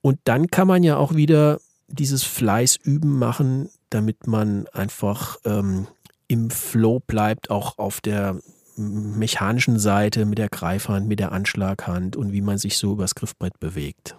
[0.00, 5.88] Und dann kann man ja auch wieder dieses Fleißüben machen, damit man einfach ähm,
[6.28, 8.38] im Flow bleibt, auch auf der
[8.76, 13.58] mechanischen Seite mit der Greifhand, mit der Anschlaghand und wie man sich so übers Griffbrett
[13.58, 14.16] bewegt.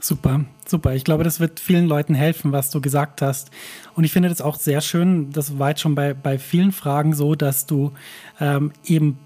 [0.00, 0.94] Super, super.
[0.94, 3.50] Ich glaube, das wird vielen Leuten helfen, was du gesagt hast.
[3.94, 7.14] Und ich finde das auch sehr schön, das war jetzt schon bei, bei vielen Fragen
[7.14, 7.92] so, dass du
[8.40, 9.18] ähm, eben,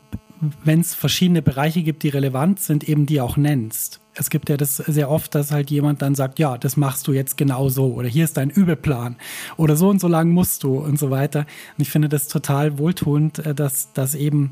[0.64, 4.56] wenn es verschiedene Bereiche gibt, die relevant sind, eben die auch nennst es gibt ja
[4.56, 7.92] das sehr oft, dass halt jemand dann sagt, ja, das machst du jetzt genau so
[7.92, 9.16] oder hier ist dein Übelplan
[9.56, 11.40] oder so und so lang musst du und so weiter.
[11.40, 14.50] Und ich finde das total wohltuend, äh, dass, dass eben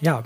[0.00, 0.22] ja,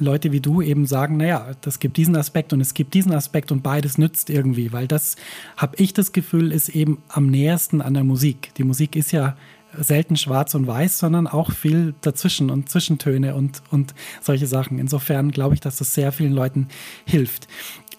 [0.00, 3.52] Leute wie du eben sagen, naja, das gibt diesen Aspekt und es gibt diesen Aspekt
[3.52, 5.14] und beides nützt irgendwie, weil das,
[5.56, 8.52] habe ich das Gefühl, ist eben am nähersten an der Musik.
[8.56, 9.36] Die Musik ist ja
[9.78, 14.78] selten schwarz und weiß, sondern auch viel dazwischen und Zwischentöne und, und solche Sachen.
[14.78, 16.68] Insofern glaube ich, dass das sehr vielen Leuten
[17.06, 17.48] hilft.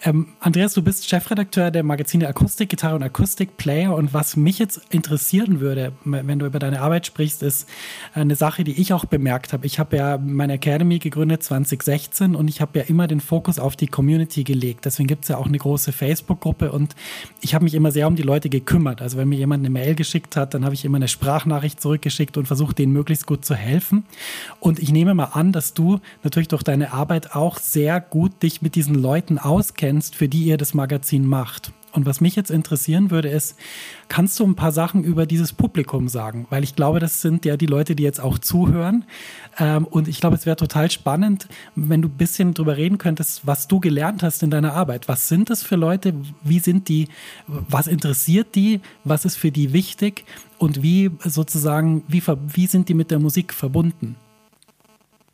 [0.02, 3.94] Ähm, Andreas, du bist Chefredakteur der Magazine Akustik, Gitarre und Akustikplayer.
[3.94, 7.68] Und was mich jetzt interessieren würde, wenn du über deine Arbeit sprichst, ist
[8.12, 9.66] eine Sache, die ich auch bemerkt habe.
[9.66, 13.76] Ich habe ja meine Academy gegründet 2016 und ich habe ja immer den Fokus auf
[13.76, 14.84] die Community gelegt.
[14.84, 16.94] Deswegen gibt es ja auch eine große Facebook-Gruppe und
[17.40, 19.00] ich habe mich immer sehr um die Leute gekümmert.
[19.00, 22.36] Also wenn mir jemand eine Mail geschickt hat, dann habe ich immer eine Sprachnachricht zurückgeschickt
[22.36, 24.04] und versucht, denen möglichst gut zu helfen.
[24.60, 28.62] Und ich nehme mal an, dass du natürlich durch deine Arbeit auch sehr gut dich
[28.62, 31.74] mit diesen Leuten auskennst kennst, für die ihr das Magazin macht.
[31.92, 33.54] Und was mich jetzt interessieren würde, ist,
[34.08, 36.46] kannst du ein paar Sachen über dieses Publikum sagen?
[36.48, 39.04] Weil ich glaube, das sind ja die Leute, die jetzt auch zuhören.
[39.58, 43.46] Ähm, und ich glaube, es wäre total spannend, wenn du ein bisschen drüber reden könntest,
[43.46, 45.06] was du gelernt hast in deiner Arbeit.
[45.06, 46.14] Was sind das für Leute?
[46.42, 47.08] Wie sind die?
[47.46, 48.80] Was interessiert die?
[49.04, 50.24] Was ist für die wichtig?
[50.56, 52.22] Und wie sozusagen, wie,
[52.54, 54.16] wie sind die mit der Musik verbunden?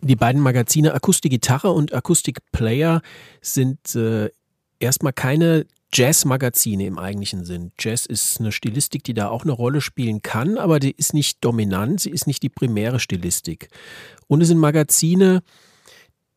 [0.03, 3.03] Die beiden Magazine Akustik Gitarre und Akustik Player
[3.43, 4.31] sind äh,
[4.81, 7.73] erstmal keine Jazz-Magazine im eigentlichen Sinn.
[7.79, 11.45] Jazz ist eine Stilistik, die da auch eine Rolle spielen kann, aber die ist nicht
[11.45, 13.69] dominant, sie ist nicht die primäre Stilistik.
[14.29, 15.43] Und es sind Magazine,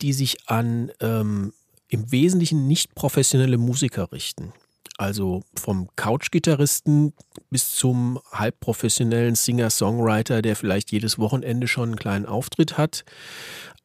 [0.01, 1.53] die sich an ähm,
[1.88, 4.53] im Wesentlichen nicht professionelle Musiker richten.
[4.97, 7.13] Also vom Couch-Gitarristen
[7.49, 13.03] bis zum halbprofessionellen Singer-Songwriter, der vielleicht jedes Wochenende schon einen kleinen Auftritt hat.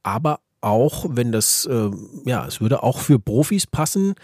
[0.02, 1.90] Aber auch, wenn das, äh,
[2.24, 4.14] ja, es würde auch für Profis passen,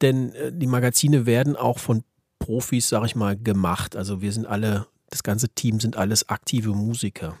[0.00, 2.04] denn äh, die Magazine werden auch von
[2.38, 3.96] Profis, sag ich mal, gemacht.
[3.96, 7.38] Also wir sind alle, das ganze Team sind alles aktive Musiker.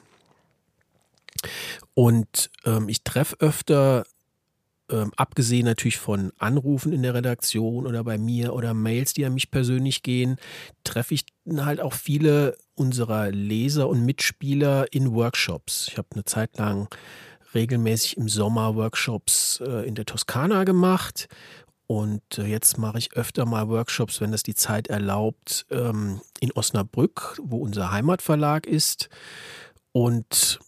[1.94, 4.04] Und ähm, ich treffe öfter,
[4.90, 9.34] ähm, abgesehen natürlich von Anrufen in der Redaktion oder bei mir oder Mails, die an
[9.34, 10.36] mich persönlich gehen,
[10.84, 15.88] treffe ich halt auch viele unserer Leser und Mitspieler in Workshops.
[15.88, 16.88] Ich habe eine Zeit lang
[17.54, 21.28] regelmäßig im Sommer Workshops äh, in der Toskana gemacht.
[21.86, 26.52] Und äh, jetzt mache ich öfter mal Workshops, wenn das die Zeit erlaubt, ähm, in
[26.52, 29.08] Osnabrück, wo unser Heimatverlag ist.
[29.92, 30.58] Und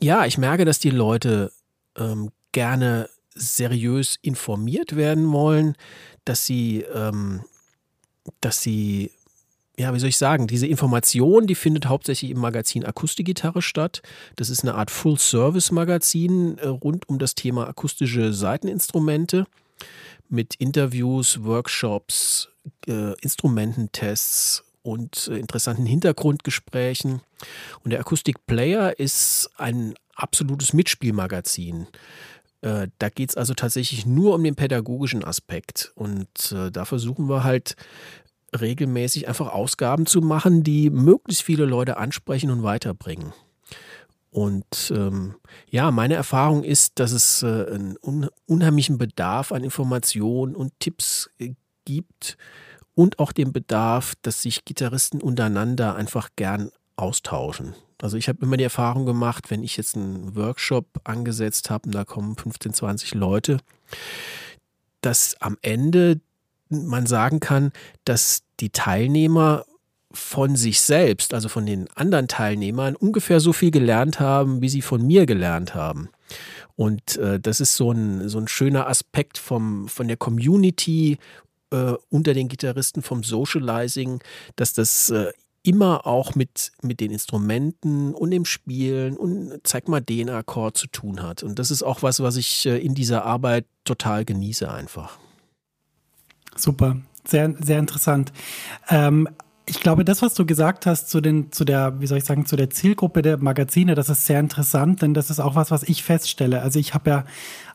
[0.00, 1.52] ja, ich merke, dass die Leute
[1.96, 5.76] ähm, gerne seriös informiert werden wollen,
[6.24, 7.44] dass sie, ähm,
[8.40, 9.12] dass sie
[9.78, 14.02] ja, wie soll ich sagen, diese Information, die findet hauptsächlich im Magazin Akustikgitarre statt.
[14.36, 19.46] Das ist eine Art Full-Service-Magazin äh, rund um das Thema akustische Seiteninstrumente
[20.28, 22.48] mit Interviews, Workshops,
[22.86, 27.20] äh, Instrumententests und äh, interessanten Hintergrundgesprächen.
[27.84, 31.86] Und der Akustik Player ist ein absolutes Mitspielmagazin.
[32.62, 35.92] Äh, da geht es also tatsächlich nur um den pädagogischen Aspekt.
[35.94, 37.76] Und äh, da versuchen wir halt
[38.58, 43.32] regelmäßig einfach Ausgaben zu machen, die möglichst viele Leute ansprechen und weiterbringen.
[44.30, 45.34] Und ähm,
[45.70, 51.30] ja, meine Erfahrung ist, dass es äh, einen un unheimlichen Bedarf an Informationen und Tipps
[51.38, 51.54] äh,
[51.86, 52.36] gibt
[52.94, 57.74] und auch den Bedarf, dass sich Gitarristen untereinander einfach gern austauschen.
[58.02, 61.94] Also ich habe immer die Erfahrung gemacht, wenn ich jetzt einen Workshop angesetzt habe und
[61.94, 63.58] da kommen 15, 20 Leute,
[65.00, 66.20] dass am Ende
[66.68, 67.72] man sagen kann,
[68.04, 69.64] dass die Teilnehmer
[70.12, 74.82] von sich selbst, also von den anderen Teilnehmern, ungefähr so viel gelernt haben, wie sie
[74.82, 76.08] von mir gelernt haben.
[76.74, 81.18] Und äh, das ist so ein, so ein schöner Aspekt vom, von der Community
[81.70, 84.22] äh, unter den Gitarristen, vom Socializing,
[84.56, 90.00] dass das äh, immer auch mit, mit den Instrumenten und dem Spielen und zeig mal
[90.00, 91.42] den Akkord zu tun hat.
[91.42, 95.18] Und das ist auch was, was ich äh, in dieser Arbeit total genieße einfach.
[96.56, 98.32] Super, sehr, sehr interessant.
[98.88, 99.28] Ähm,
[99.68, 102.46] ich glaube, das, was du gesagt hast zu den, zu der, wie soll ich sagen,
[102.46, 105.82] zu der Zielgruppe der Magazine, das ist sehr interessant, denn das ist auch was, was
[105.82, 106.62] ich feststelle.
[106.62, 107.24] Also ich habe ja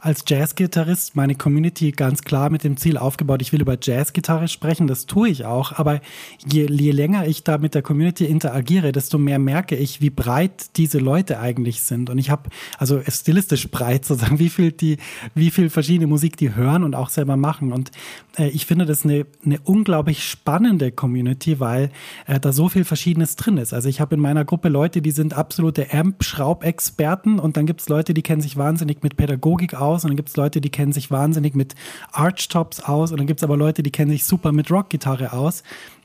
[0.02, 4.88] als Jazzgitarrist meine Community ganz klar mit dem Ziel aufgebaut, ich will über Jazzgitarre sprechen,
[4.88, 6.02] das tue ich auch, aber
[6.44, 10.76] je, je länger ich da mit der Community interagiere, desto mehr merke ich, wie breit
[10.78, 12.10] diese Leute eigentlich sind.
[12.10, 14.98] Und ich habe, also stilistisch breit sozusagen, wie viel die,
[15.36, 17.72] wie viel verschiedene Musik die hören und auch selber machen.
[17.72, 17.92] Und
[18.40, 21.92] äh, ich finde das eine, eine unglaublich spannende Community, weil
[22.26, 23.72] äh, da so viel Verschiedenes drin ist.
[23.72, 27.90] Also ich habe in meiner Gruppe Leute, die sind absolute Amp-Schraubexperten und dann gibt es
[27.90, 30.70] Leute, die kennen sich wahnsinnig mit Pädagogik aus aus und dann gibt es Leute, die
[30.70, 31.76] kennen sich wahnsinnig mit
[32.12, 35.64] Archtops aus und dann gibt es aber Leute, die kennen sich super mit Rockgitarre aus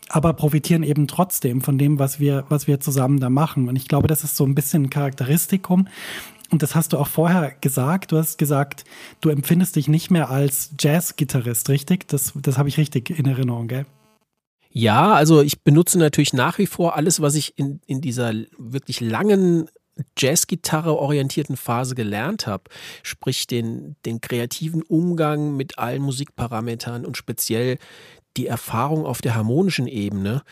[0.08, 3.68] aber profitieren eben trotzdem von dem, was wir, was wir zusammen da machen.
[3.68, 5.88] Und ich glaube, das ist so ein bisschen ein Charakteristikum.
[6.50, 8.12] Und das hast du auch vorher gesagt.
[8.12, 8.84] Du hast gesagt,
[9.20, 12.06] du empfindest dich nicht mehr als Jazz-Gitarrist, richtig?
[12.06, 13.86] Das, das habe ich richtig in Erinnerung, gell?
[14.70, 19.00] Ja, also ich benutze natürlich nach wie vor alles, was ich in, in dieser wirklich
[19.00, 19.68] langen
[20.16, 22.64] Jazzgitarre orientierten Phase gelernt habe,
[23.02, 27.78] sprich den, den kreativen Umgang mit allen Musikparametern und speziell
[28.36, 30.42] die Erfahrung auf der harmonischen Ebene.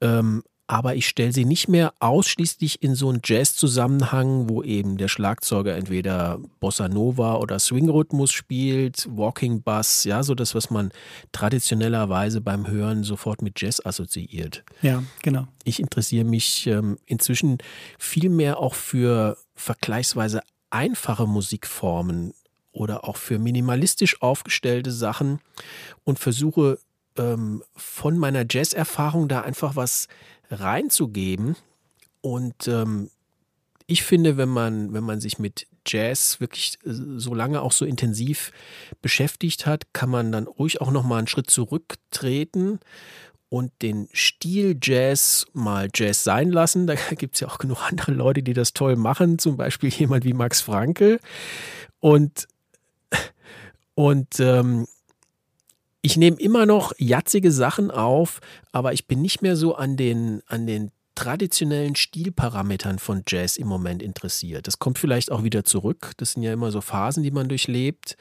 [0.00, 5.08] Ähm, aber ich stelle sie nicht mehr ausschließlich in so einen Jazz-Zusammenhang, wo eben der
[5.08, 10.92] Schlagzeuger entweder Bossa Nova oder Swing-Rhythmus spielt, Walking Bass, ja, so das, was man
[11.32, 14.62] traditionellerweise beim Hören sofort mit Jazz assoziiert.
[14.80, 15.48] Ja, genau.
[15.64, 17.58] Ich interessiere mich ähm, inzwischen
[17.98, 20.40] viel mehr auch für vergleichsweise
[20.70, 22.32] einfache Musikformen
[22.70, 25.40] oder auch für minimalistisch aufgestellte Sachen
[26.04, 26.78] und versuche
[27.18, 30.06] ähm, von meiner Jazz-Erfahrung da einfach was
[30.50, 31.56] reinzugeben.
[32.20, 33.10] Und ähm,
[33.86, 37.84] ich finde, wenn man, wenn man sich mit Jazz wirklich äh, so lange auch so
[37.84, 38.52] intensiv
[39.02, 42.80] beschäftigt hat, kann man dann ruhig auch nochmal einen Schritt zurücktreten
[43.48, 46.86] und den Stil Jazz mal Jazz sein lassen.
[46.86, 50.24] Da gibt es ja auch genug andere Leute, die das toll machen, zum Beispiel jemand
[50.24, 51.20] wie Max Frankel.
[51.98, 52.46] Und,
[53.94, 54.86] und ähm,
[56.02, 58.40] ich nehme immer noch jatzige Sachen auf,
[58.72, 63.66] aber ich bin nicht mehr so an den, an den traditionellen Stilparametern von Jazz im
[63.66, 64.66] Moment interessiert.
[64.66, 66.12] Das kommt vielleicht auch wieder zurück.
[66.16, 68.16] Das sind ja immer so Phasen, die man durchlebt.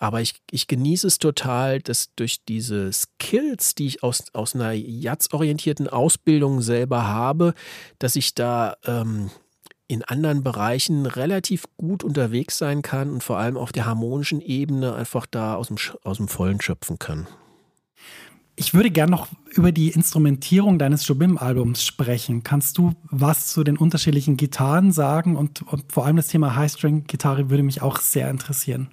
[0.00, 4.72] Aber ich, ich genieße es total, dass durch diese Skills, die ich aus, aus einer
[4.72, 7.54] Jazz-orientierten Ausbildung selber habe,
[8.00, 9.30] dass ich da ähm,
[9.86, 14.94] in anderen Bereichen relativ gut unterwegs sein kann und vor allem auf der harmonischen Ebene
[14.94, 17.26] einfach da aus dem, aus dem Vollen schöpfen kann.
[18.56, 22.44] Ich würde gerne noch über die Instrumentierung deines Jobim-Albums sprechen.
[22.44, 25.36] Kannst du was zu den unterschiedlichen Gitarren sagen?
[25.36, 28.90] Und, und vor allem das Thema High-String-Gitarre würde mich auch sehr interessieren.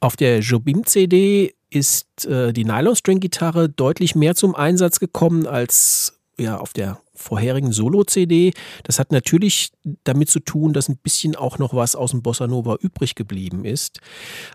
[0.00, 6.72] Auf der Jobim-CD ist äh, die Nylon-String-Gitarre deutlich mehr zum Einsatz gekommen als ja, auf
[6.72, 8.52] der vorherigen Solo-CD.
[8.84, 9.72] Das hat natürlich
[10.04, 13.64] damit zu tun, dass ein bisschen auch noch was aus dem Bossa Nova übrig geblieben
[13.64, 14.00] ist.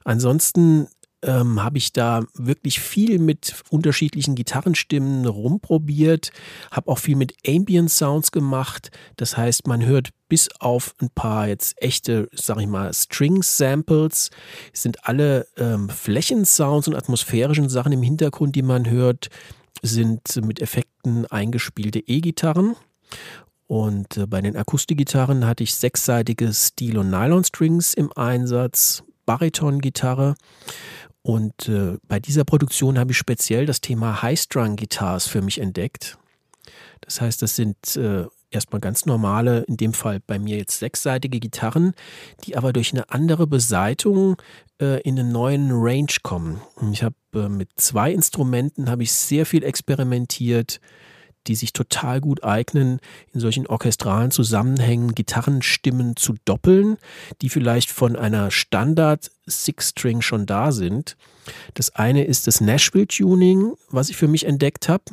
[0.04, 0.88] Ansonsten
[1.24, 6.32] ähm, habe ich da wirklich viel mit unterschiedlichen Gitarrenstimmen rumprobiert,
[6.72, 8.92] habe auch viel mit Ambient Sounds gemacht.
[9.16, 14.30] Das heißt, man hört bis auf ein paar jetzt echte, sag ich mal, String-Samples,
[14.74, 19.30] sind alle ähm, Flächensounds und atmosphärischen Sachen im Hintergrund, die man hört,
[19.82, 22.76] sind mit Effekten eingespielte E-Gitarren.
[23.68, 30.36] Und äh, bei den Akustikgitarren hatte ich sechsseitige Steel- und Nylon-Strings im Einsatz, Bariton-Gitarre.
[31.22, 36.18] Und äh, bei dieser Produktion habe ich speziell das Thema High-Strung-Guitars für mich entdeckt.
[37.02, 41.40] Das heißt, das sind äh, erstmal ganz normale, in dem Fall bei mir jetzt sechsseitige
[41.40, 41.94] Gitarren,
[42.44, 44.38] die aber durch eine andere Beseitung
[44.82, 46.62] äh, in einen neuen Range kommen.
[46.92, 50.80] Ich habe äh, mit zwei Instrumenten habe ich sehr viel experimentiert,
[51.48, 53.00] die sich total gut eignen,
[53.34, 56.98] in solchen orchestralen Zusammenhängen Gitarrenstimmen zu doppeln,
[57.42, 61.16] die vielleicht von einer Standard Six-String schon da sind.
[61.74, 65.06] Das eine ist das Nashville-Tuning, was ich für mich entdeckt habe.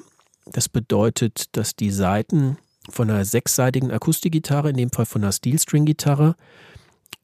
[0.47, 2.59] Das bedeutet, dass die Saiten
[2.91, 6.37] von einer sechsseitigen Akustikgitarre, in dem Fall von einer Steel-String-Gitarre,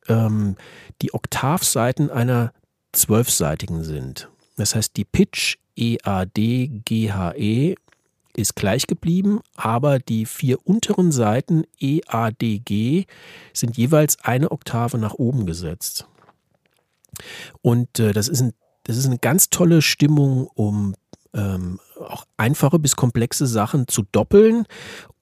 [0.08, 0.56] ähm,
[1.02, 2.52] die Oktavseiten einer
[2.92, 4.28] zwölfseitigen sind.
[4.56, 7.74] Das heißt, die Pitch EAD GHE
[8.36, 13.06] ist gleich geblieben, aber die vier unteren Seiten EADG
[13.52, 16.06] sind jeweils eine Oktave nach oben gesetzt.
[17.60, 18.52] Und äh, das, ist ein,
[18.84, 20.94] das ist eine ganz tolle Stimmung, um
[21.34, 24.66] ähm, auch einfache bis komplexe Sachen zu doppeln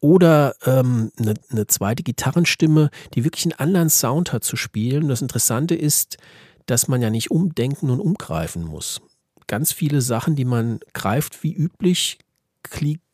[0.01, 5.09] oder ähm, eine, eine, zweite Gitarrenstimme, die wirklich einen anderen Sound hat, zu spielen.
[5.09, 6.18] Das Interessante ist,
[6.66, 9.01] dass man ja nicht umdenken und umgreifen muss.
[9.46, 12.18] Ganz viele Sachen, die man greift wie üblich,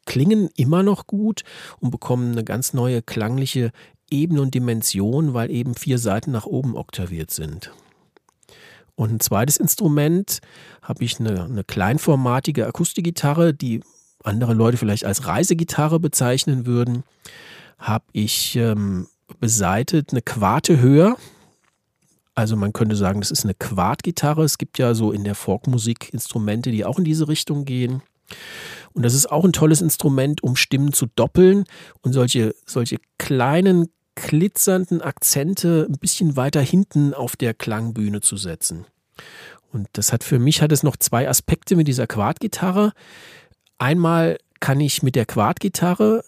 [0.04, 1.42] klingen immer noch gut
[1.78, 3.70] und bekommen eine ganz neue klangliche
[4.10, 7.72] Ebene und Dimension, weil eben vier Seiten nach oben oktaviert sind.
[8.96, 10.40] Und ein zweites Instrument
[10.82, 13.80] habe ich eine, eine kleinformatige Akustikgitarre, die
[14.24, 17.04] andere Leute vielleicht als Reisegitarre bezeichnen würden.
[17.78, 19.06] Habe ich ähm,
[19.38, 21.16] beseitet eine Quarte höher.
[22.34, 24.42] Also man könnte sagen, das ist eine Quartgitarre.
[24.42, 28.02] Es gibt ja so in der Folkmusik Instrumente, die auch in diese Richtung gehen.
[28.92, 31.64] Und das ist auch ein tolles Instrument, um Stimmen zu doppeln
[32.02, 38.86] und solche, solche kleinen glitzernden Akzente ein bisschen weiter hinten auf der Klangbühne zu setzen.
[39.72, 42.92] Und das hat für mich hat es noch zwei Aspekte mit dieser Quartgitarre.
[43.78, 46.24] Einmal kann ich mit der Quartgitarre,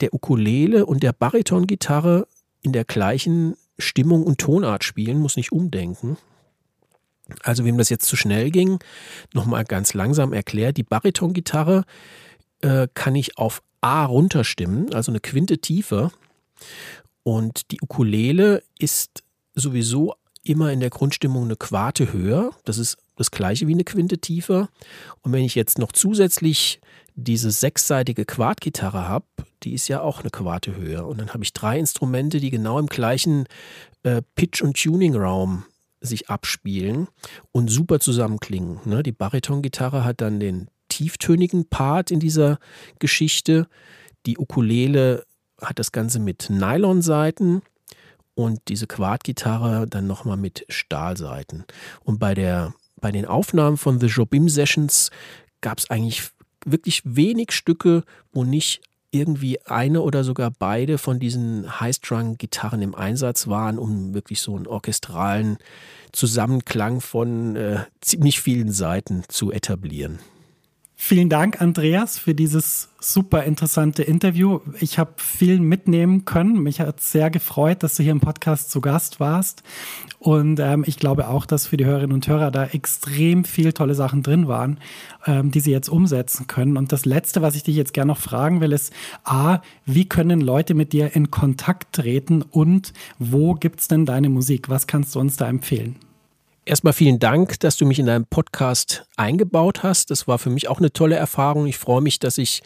[0.00, 2.26] der Ukulele und der Baritongitarre
[2.62, 6.16] in der gleichen Stimmung und Tonart spielen, muss nicht umdenken.
[7.42, 8.78] Also wem das jetzt zu schnell ging,
[9.34, 11.84] nochmal ganz langsam erklärt, die Baritongitarre
[12.60, 16.12] äh, kann ich auf A runterstimmen, also eine Quinte tiefer.
[17.22, 19.24] Und die Ukulele ist
[19.54, 22.52] sowieso immer in der Grundstimmung eine Quarte höher.
[22.64, 24.68] Das ist das gleiche wie eine Quinte tiefer.
[25.22, 26.80] Und wenn ich jetzt noch zusätzlich
[27.14, 29.26] diese sechsseitige Quartgitarre habe,
[29.62, 31.06] die ist ja auch eine Quarte höher.
[31.06, 33.46] Und dann habe ich drei Instrumente, die genau im gleichen
[34.02, 35.64] äh, Pitch- und Tuning-Raum
[36.00, 37.08] sich abspielen
[37.52, 38.80] und super zusammenklingen.
[38.84, 39.02] Ne?
[39.02, 42.58] Die Baritongitarre hat dann den tieftönigen Part in dieser
[42.98, 43.66] Geschichte.
[44.26, 45.24] Die Ukulele
[45.60, 47.62] hat das Ganze mit Nylonseiten
[48.34, 51.64] und diese Quartgitarre dann nochmal mit Stahlseiten.
[52.04, 55.10] Und bei, der, bei den Aufnahmen von The Jobim Sessions
[55.60, 56.30] gab es eigentlich
[56.64, 58.80] wirklich wenig Stücke, wo nicht
[59.10, 64.66] irgendwie eine oder sogar beide von diesen High-Strung-Gitarren im Einsatz waren, um wirklich so einen
[64.66, 65.58] orchestralen
[66.12, 70.18] Zusammenklang von äh, ziemlich vielen Seiten zu etablieren.
[70.98, 74.60] Vielen Dank, Andreas, für dieses super interessante Interview.
[74.80, 76.62] Ich habe viel mitnehmen können.
[76.62, 79.62] Mich hat sehr gefreut, dass du hier im Podcast zu Gast warst.
[80.18, 83.94] Und ähm, ich glaube auch, dass für die Hörerinnen und Hörer da extrem viel tolle
[83.94, 84.80] Sachen drin waren,
[85.26, 86.78] ähm, die sie jetzt umsetzen können.
[86.78, 88.90] Und das Letzte, was ich dich jetzt gerne noch fragen will, ist,
[89.22, 94.30] A, wie können Leute mit dir in Kontakt treten und wo gibt es denn deine
[94.30, 94.70] Musik?
[94.70, 95.96] Was kannst du uns da empfehlen?
[96.68, 100.10] Erstmal vielen Dank, dass du mich in deinem Podcast eingebaut hast.
[100.10, 101.66] Das war für mich auch eine tolle Erfahrung.
[101.66, 102.60] Ich freue mich, dass ich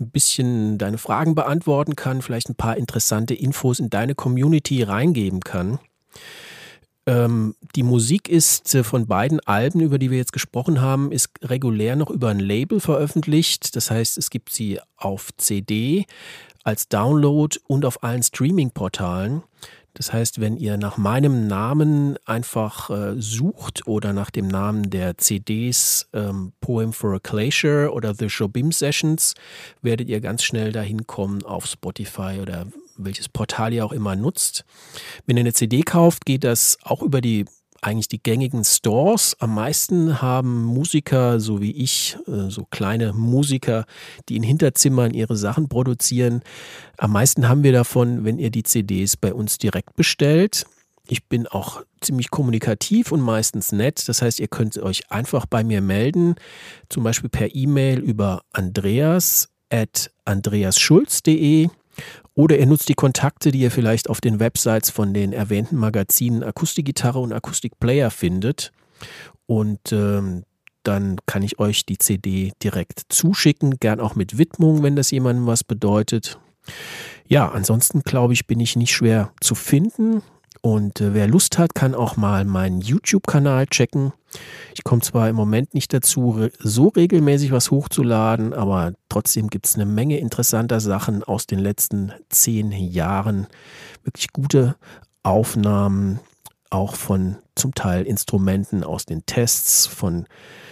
[0.00, 5.40] ein bisschen deine Fragen beantworten kann, vielleicht ein paar interessante Infos in deine Community reingeben
[5.40, 5.78] kann.
[7.04, 11.28] Ähm, die Musik ist äh, von beiden Alben, über die wir jetzt gesprochen haben, ist
[11.42, 13.76] regulär noch über ein Label veröffentlicht.
[13.76, 16.06] Das heißt, es gibt sie auf CD
[16.62, 19.42] als Download und auf allen Streaming-Portalen.
[19.94, 25.18] Das heißt, wenn ihr nach meinem Namen einfach äh, sucht oder nach dem Namen der
[25.18, 29.34] CDs ähm, Poem for a Glacier oder The Jobim Sessions,
[29.82, 32.66] werdet ihr ganz schnell dahin kommen auf Spotify oder
[32.96, 34.64] welches Portal ihr auch immer nutzt.
[35.26, 37.44] Wenn ihr eine CD kauft, geht das auch über die
[37.84, 39.36] eigentlich die gängigen Stores.
[39.40, 43.84] Am meisten haben Musiker, so wie ich, äh, so kleine Musiker,
[44.28, 46.42] die in Hinterzimmern ihre Sachen produzieren.
[46.98, 50.64] Am meisten haben wir davon, wenn ihr die CDs bei uns direkt bestellt.
[51.06, 54.08] Ich bin auch ziemlich kommunikativ und meistens nett.
[54.08, 56.36] Das heißt, ihr könnt euch einfach bei mir melden,
[56.88, 61.68] zum Beispiel per E-Mail über andreas at andreasschulz.de
[62.34, 66.42] oder ihr nutzt die Kontakte, die ihr vielleicht auf den Websites von den erwähnten Magazinen
[66.42, 68.72] Akustikgitarre und Akustikplayer findet.
[69.46, 70.44] Und ähm,
[70.82, 75.46] dann kann ich euch die CD direkt zuschicken, gern auch mit Widmung, wenn das jemandem
[75.46, 76.38] was bedeutet.
[77.26, 80.22] Ja, ansonsten glaube ich, bin ich nicht schwer zu finden.
[80.64, 84.14] Und äh, wer Lust hat, kann auch mal meinen YouTube-Kanal checken.
[84.74, 89.74] Ich komme zwar im Moment nicht dazu, so regelmäßig was hochzuladen, aber trotzdem gibt es
[89.74, 93.46] eine Menge interessanter Sachen aus den letzten zehn Jahren.
[94.04, 94.76] Wirklich gute
[95.22, 96.20] Aufnahmen,
[96.70, 100.24] auch von zum Teil Instrumenten aus den Tests, von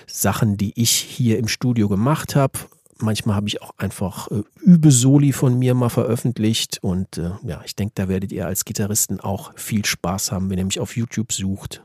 [0.06, 2.60] Sachen, die ich hier im Studio gemacht habe.
[3.02, 7.74] Manchmal habe ich auch einfach äh, Übesoli von mir mal veröffentlicht und äh, ja, ich
[7.74, 11.32] denke, da werdet ihr als Gitarristen auch viel Spaß haben, wenn ihr mich auf YouTube
[11.32, 11.82] sucht.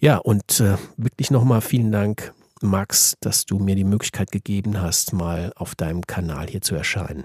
[0.00, 5.12] Ja, und äh, wirklich nochmal vielen Dank, Max, dass du mir die Möglichkeit gegeben hast,
[5.12, 7.24] mal auf deinem Kanal hier zu erscheinen.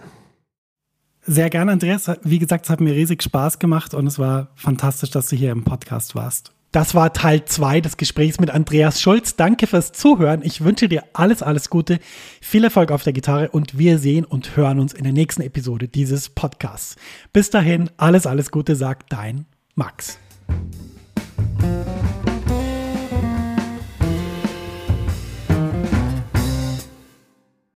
[1.25, 2.11] Sehr gerne, Andreas.
[2.23, 5.51] Wie gesagt, es hat mir riesig Spaß gemacht und es war fantastisch, dass du hier
[5.51, 6.53] im Podcast warst.
[6.71, 9.35] Das war Teil 2 des Gesprächs mit Andreas Schulz.
[9.35, 10.41] Danke fürs Zuhören.
[10.43, 11.99] Ich wünsche dir alles, alles Gute,
[12.41, 15.87] viel Erfolg auf der Gitarre und wir sehen und hören uns in der nächsten Episode
[15.87, 16.97] dieses Podcasts.
[17.31, 19.45] Bis dahin, alles, alles Gute, sagt dein
[19.75, 20.19] Max.